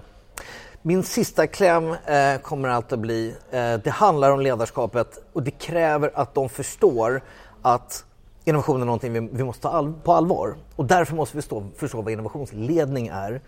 Min 0.82 1.02
sista 1.02 1.46
kläm 1.46 1.90
eh, 1.90 2.40
kommer 2.42 2.68
alltid 2.68 2.92
att 2.92 2.98
bli, 2.98 3.34
eh, 3.50 3.74
det 3.74 3.90
handlar 3.90 4.30
om 4.30 4.40
ledarskapet 4.40 5.18
och 5.32 5.42
det 5.42 5.50
kräver 5.50 6.10
att 6.14 6.34
de 6.34 6.48
förstår 6.48 7.22
att 7.62 8.04
innovation 8.44 8.80
är 8.80 8.84
någonting 8.84 9.12
vi, 9.12 9.28
vi 9.32 9.44
måste 9.44 9.62
ta 9.62 9.68
all, 9.68 9.92
på 9.92 10.12
allvar. 10.12 10.54
Och 10.76 10.84
därför 10.84 11.14
måste 11.14 11.36
vi 11.36 11.42
stå, 11.42 11.64
förstå 11.76 12.02
vad 12.02 12.12
innovationsledning 12.12 13.06
är. 13.12 13.40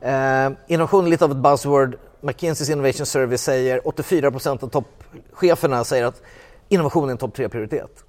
Eh, 0.00 0.52
innovation 0.66 1.06
är 1.06 1.10
lite 1.10 1.24
av 1.24 1.30
ett 1.30 1.36
buzzword. 1.36 1.96
McKinseys 2.20 2.70
Innovation 2.70 3.06
Service 3.06 3.42
säger 3.42 3.88
84 3.88 4.30
procent 4.30 4.62
av 4.62 4.68
toppcheferna 4.68 5.84
säger 5.84 6.04
att 6.04 6.22
innovation 6.68 7.08
är 7.08 7.12
en 7.12 7.18
topp 7.18 7.36
3-prioritet. 7.36 8.04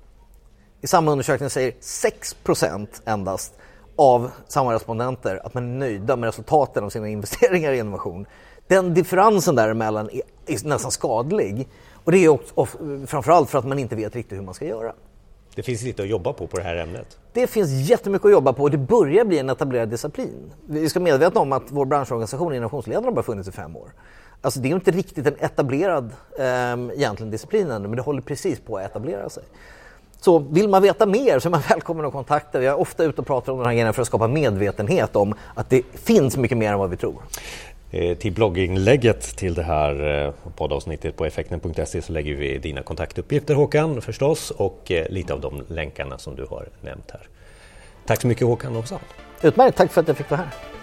I 0.82 0.88
samma 0.88 1.12
undersökning 1.12 1.50
säger 1.50 1.74
6 1.80 2.34
procent 2.34 3.02
endast 3.06 3.54
av 3.95 4.32
samma 4.47 4.74
respondenter 4.74 5.45
att 5.45 5.54
man 5.54 5.63
är 5.63 5.78
nöjda 5.78 6.15
med 6.15 6.28
resultaten 6.28 6.84
av 6.84 6.89
sina 6.89 7.10
investeringar 7.10 7.71
i 7.71 7.78
innovation. 7.78 8.26
Den 8.67 8.93
differensen 8.93 9.56
däremellan 9.56 10.10
är, 10.10 10.21
är 10.47 10.67
nästan 10.67 10.91
skadlig. 10.91 11.67
Och 12.04 12.12
det 12.12 12.17
är 12.17 12.30
också, 12.30 12.67
framförallt 13.08 13.50
för 13.50 13.60
att 13.60 13.65
man 13.65 13.80
inte 13.80 13.95
vet 13.95 14.15
riktigt 14.15 14.38
hur 14.38 14.43
man 14.43 14.54
ska 14.54 14.65
göra. 14.65 14.93
Det 15.56 15.64
finns 15.64 15.82
lite 15.82 16.02
att 16.02 16.10
jobba 16.10 16.34
på 16.34 16.48
på 16.48 16.58
det 16.58 16.64
här 16.64 16.76
ämnet. 16.76 17.18
Det 17.34 17.48
finns 17.48 17.90
jättemycket 17.90 18.26
att 18.26 18.32
jobba 18.32 18.54
på 18.54 18.64
och 18.64 18.72
det 18.72 18.78
börjar 18.78 19.26
bli 19.26 19.40
en 19.40 19.50
etablerad 19.50 19.90
disciplin. 19.90 20.54
Vi 20.68 20.90
ska 20.90 21.00
medvetna 21.00 21.42
om 21.42 21.52
att 21.52 21.64
vår 21.68 21.86
branschorganisation 21.86 22.54
Innovationsledarna 22.54 23.12
bara 23.12 23.24
funnits 23.24 23.50
i 23.50 23.52
fem 23.52 23.76
år. 23.76 23.92
Alltså 24.42 24.60
det 24.60 24.70
är 24.70 24.76
inte 24.76 24.92
riktigt 24.92 25.28
en 25.28 25.36
etablerad 25.40 26.14
eh, 26.40 26.46
egentligen 26.98 27.32
disciplin 27.32 27.72
ännu, 27.72 27.88
men 27.88 27.96
det 27.96 28.02
håller 28.02 28.22
precis 28.22 28.60
på 28.60 28.78
att 28.78 28.86
etablera 28.86 29.30
sig. 29.30 29.44
Så 30.22 30.40
vill 30.40 30.70
man 30.70 30.82
veta 30.82 31.06
mer 31.06 31.40
så 31.40 31.50
är 31.50 31.52
man 31.52 31.62
välkommen 31.70 32.06
att 32.06 32.12
kontakta. 32.12 32.64
Jag 32.64 32.74
är 32.74 32.80
ofta 32.80 33.04
ute 33.04 33.22
och 33.22 33.28
pratar 33.28 33.52
om 33.52 33.60
de 33.60 33.66
här 33.66 33.74
grejerna 33.74 33.94
för 33.94 34.02
att 34.02 34.08
skapa 34.08 34.28
medvetenhet 34.28 35.16
om 35.16 35.34
att 35.56 35.70
det 35.70 35.84
finns 35.94 36.38
mycket 36.38 36.58
mer 36.58 36.72
än 36.72 36.80
vad 36.80 36.90
vi 36.90 36.98
tror. 36.98 37.22
Eh, 37.93 38.17
till 38.17 38.34
blogginlägget 38.34 39.21
till 39.21 39.54
det 39.54 39.63
här 39.63 40.25
eh, 40.25 40.34
poddavsnittet 40.56 41.15
på 41.15 41.25
effekten.se 41.25 42.01
så 42.01 42.13
lägger 42.13 42.36
vi 42.36 42.58
dina 42.58 42.84
kontaktuppgifter 42.84 43.56
Håkan 43.56 44.01
förstås 44.01 44.51
och 44.51 44.91
eh, 44.91 45.10
lite 45.10 45.34
av 45.34 45.41
de 45.41 45.63
länkarna 45.67 46.17
som 46.17 46.36
du 46.36 46.45
har 46.45 46.67
nämnt 46.82 47.12
här. 47.12 47.21
Tack 48.06 48.21
så 48.21 48.27
mycket 48.27 48.47
Håkan 48.47 48.75
också. 48.75 48.99
Utmärkt, 49.41 49.77
tack 49.77 49.91
för 49.91 50.01
att 50.01 50.08
jag 50.08 50.17
fick 50.17 50.30
vara 50.30 50.41
här. 50.41 50.81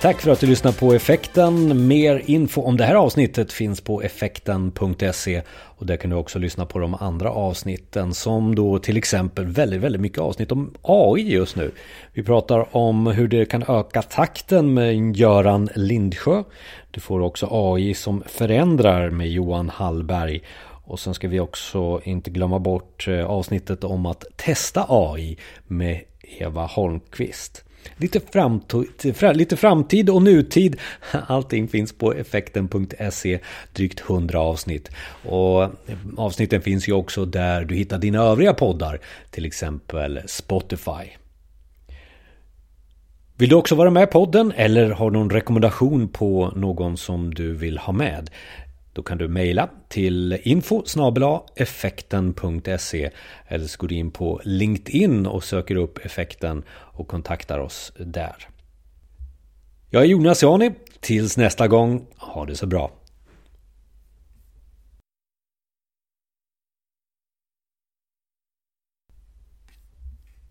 Tack 0.00 0.20
för 0.20 0.30
att 0.30 0.40
du 0.40 0.46
lyssnar 0.46 0.72
på 0.72 0.92
Effekten. 0.92 1.86
Mer 1.86 2.22
info 2.26 2.62
om 2.62 2.76
det 2.76 2.84
här 2.84 2.94
avsnittet 2.94 3.52
finns 3.52 3.80
på 3.80 4.02
effekten.se 4.02 5.42
och 5.50 5.86
där 5.86 5.96
kan 5.96 6.10
du 6.10 6.16
också 6.16 6.38
lyssna 6.38 6.66
på 6.66 6.78
de 6.78 6.94
andra 6.94 7.30
avsnitten 7.30 8.14
som 8.14 8.54
då 8.54 8.78
till 8.78 8.96
exempel 8.96 9.46
väldigt, 9.46 9.80
väldigt 9.80 10.00
mycket 10.00 10.18
avsnitt 10.18 10.52
om 10.52 10.74
AI 10.82 11.32
just 11.32 11.56
nu. 11.56 11.70
Vi 12.12 12.22
pratar 12.22 12.76
om 12.76 13.06
hur 13.06 13.28
det 13.28 13.44
kan 13.44 13.64
öka 13.68 14.02
takten 14.02 14.74
med 14.74 15.16
Göran 15.16 15.68
Lindsjö. 15.74 16.42
Du 16.90 17.00
får 17.00 17.20
också 17.20 17.48
AI 17.50 17.94
som 17.94 18.22
förändrar 18.26 19.10
med 19.10 19.28
Johan 19.28 19.68
Hallberg. 19.68 20.42
Och 20.84 21.00
sen 21.00 21.14
ska 21.14 21.28
vi 21.28 21.40
också 21.40 22.00
inte 22.04 22.30
glömma 22.30 22.58
bort 22.58 23.08
eh, 23.08 23.24
avsnittet 23.24 23.84
om 23.84 24.06
att 24.06 24.24
testa 24.36 24.86
AI 24.88 25.38
med 25.66 26.00
Eva 26.22 26.66
Holmqvist. 26.66 27.64
Lite 27.96 28.20
framtid, 28.20 28.86
lite 29.34 29.56
framtid 29.56 30.10
och 30.10 30.22
nutid. 30.22 30.76
Allting 31.26 31.68
finns 31.68 31.92
på 31.92 32.12
effekten.se. 32.12 33.38
Drygt 33.72 34.00
100 34.00 34.40
avsnitt. 34.40 34.90
Och 35.24 35.70
avsnitten 36.16 36.62
finns 36.62 36.88
ju 36.88 36.92
också 36.92 37.24
där 37.24 37.64
du 37.64 37.74
hittar 37.74 37.98
dina 37.98 38.22
övriga 38.22 38.54
poddar. 38.54 38.98
Till 39.30 39.44
exempel 39.44 40.20
Spotify. 40.26 41.10
Vill 43.36 43.48
du 43.48 43.56
också 43.56 43.74
vara 43.74 43.90
med 43.90 44.02
i 44.02 44.06
podden 44.06 44.52
eller 44.56 44.90
har 44.90 45.10
någon 45.10 45.30
rekommendation 45.30 46.08
på 46.08 46.52
någon 46.56 46.96
som 46.96 47.34
du 47.34 47.54
vill 47.54 47.78
ha 47.78 47.92
med? 47.92 48.30
Då 48.98 49.02
kan 49.02 49.18
du 49.18 49.28
mejla 49.28 49.68
till 49.88 50.38
info 50.42 50.82
effekten.se 51.56 53.10
eller 53.48 53.66
så 53.66 53.78
går 53.78 53.88
du 53.88 53.94
in 53.94 54.10
på 54.10 54.40
LinkedIn 54.44 55.26
och 55.26 55.44
söker 55.44 55.76
upp 55.76 55.98
effekten 56.04 56.64
och 56.70 57.08
kontaktar 57.08 57.58
oss 57.58 57.92
där. 57.98 58.48
Jag 59.90 60.02
är 60.02 60.06
Jonas 60.06 60.42
Jani. 60.42 60.70
Tills 61.00 61.36
nästa 61.36 61.68
gång, 61.68 62.06
ha 62.16 62.46
det 62.46 62.56
så 62.56 62.66
bra. 62.66 62.97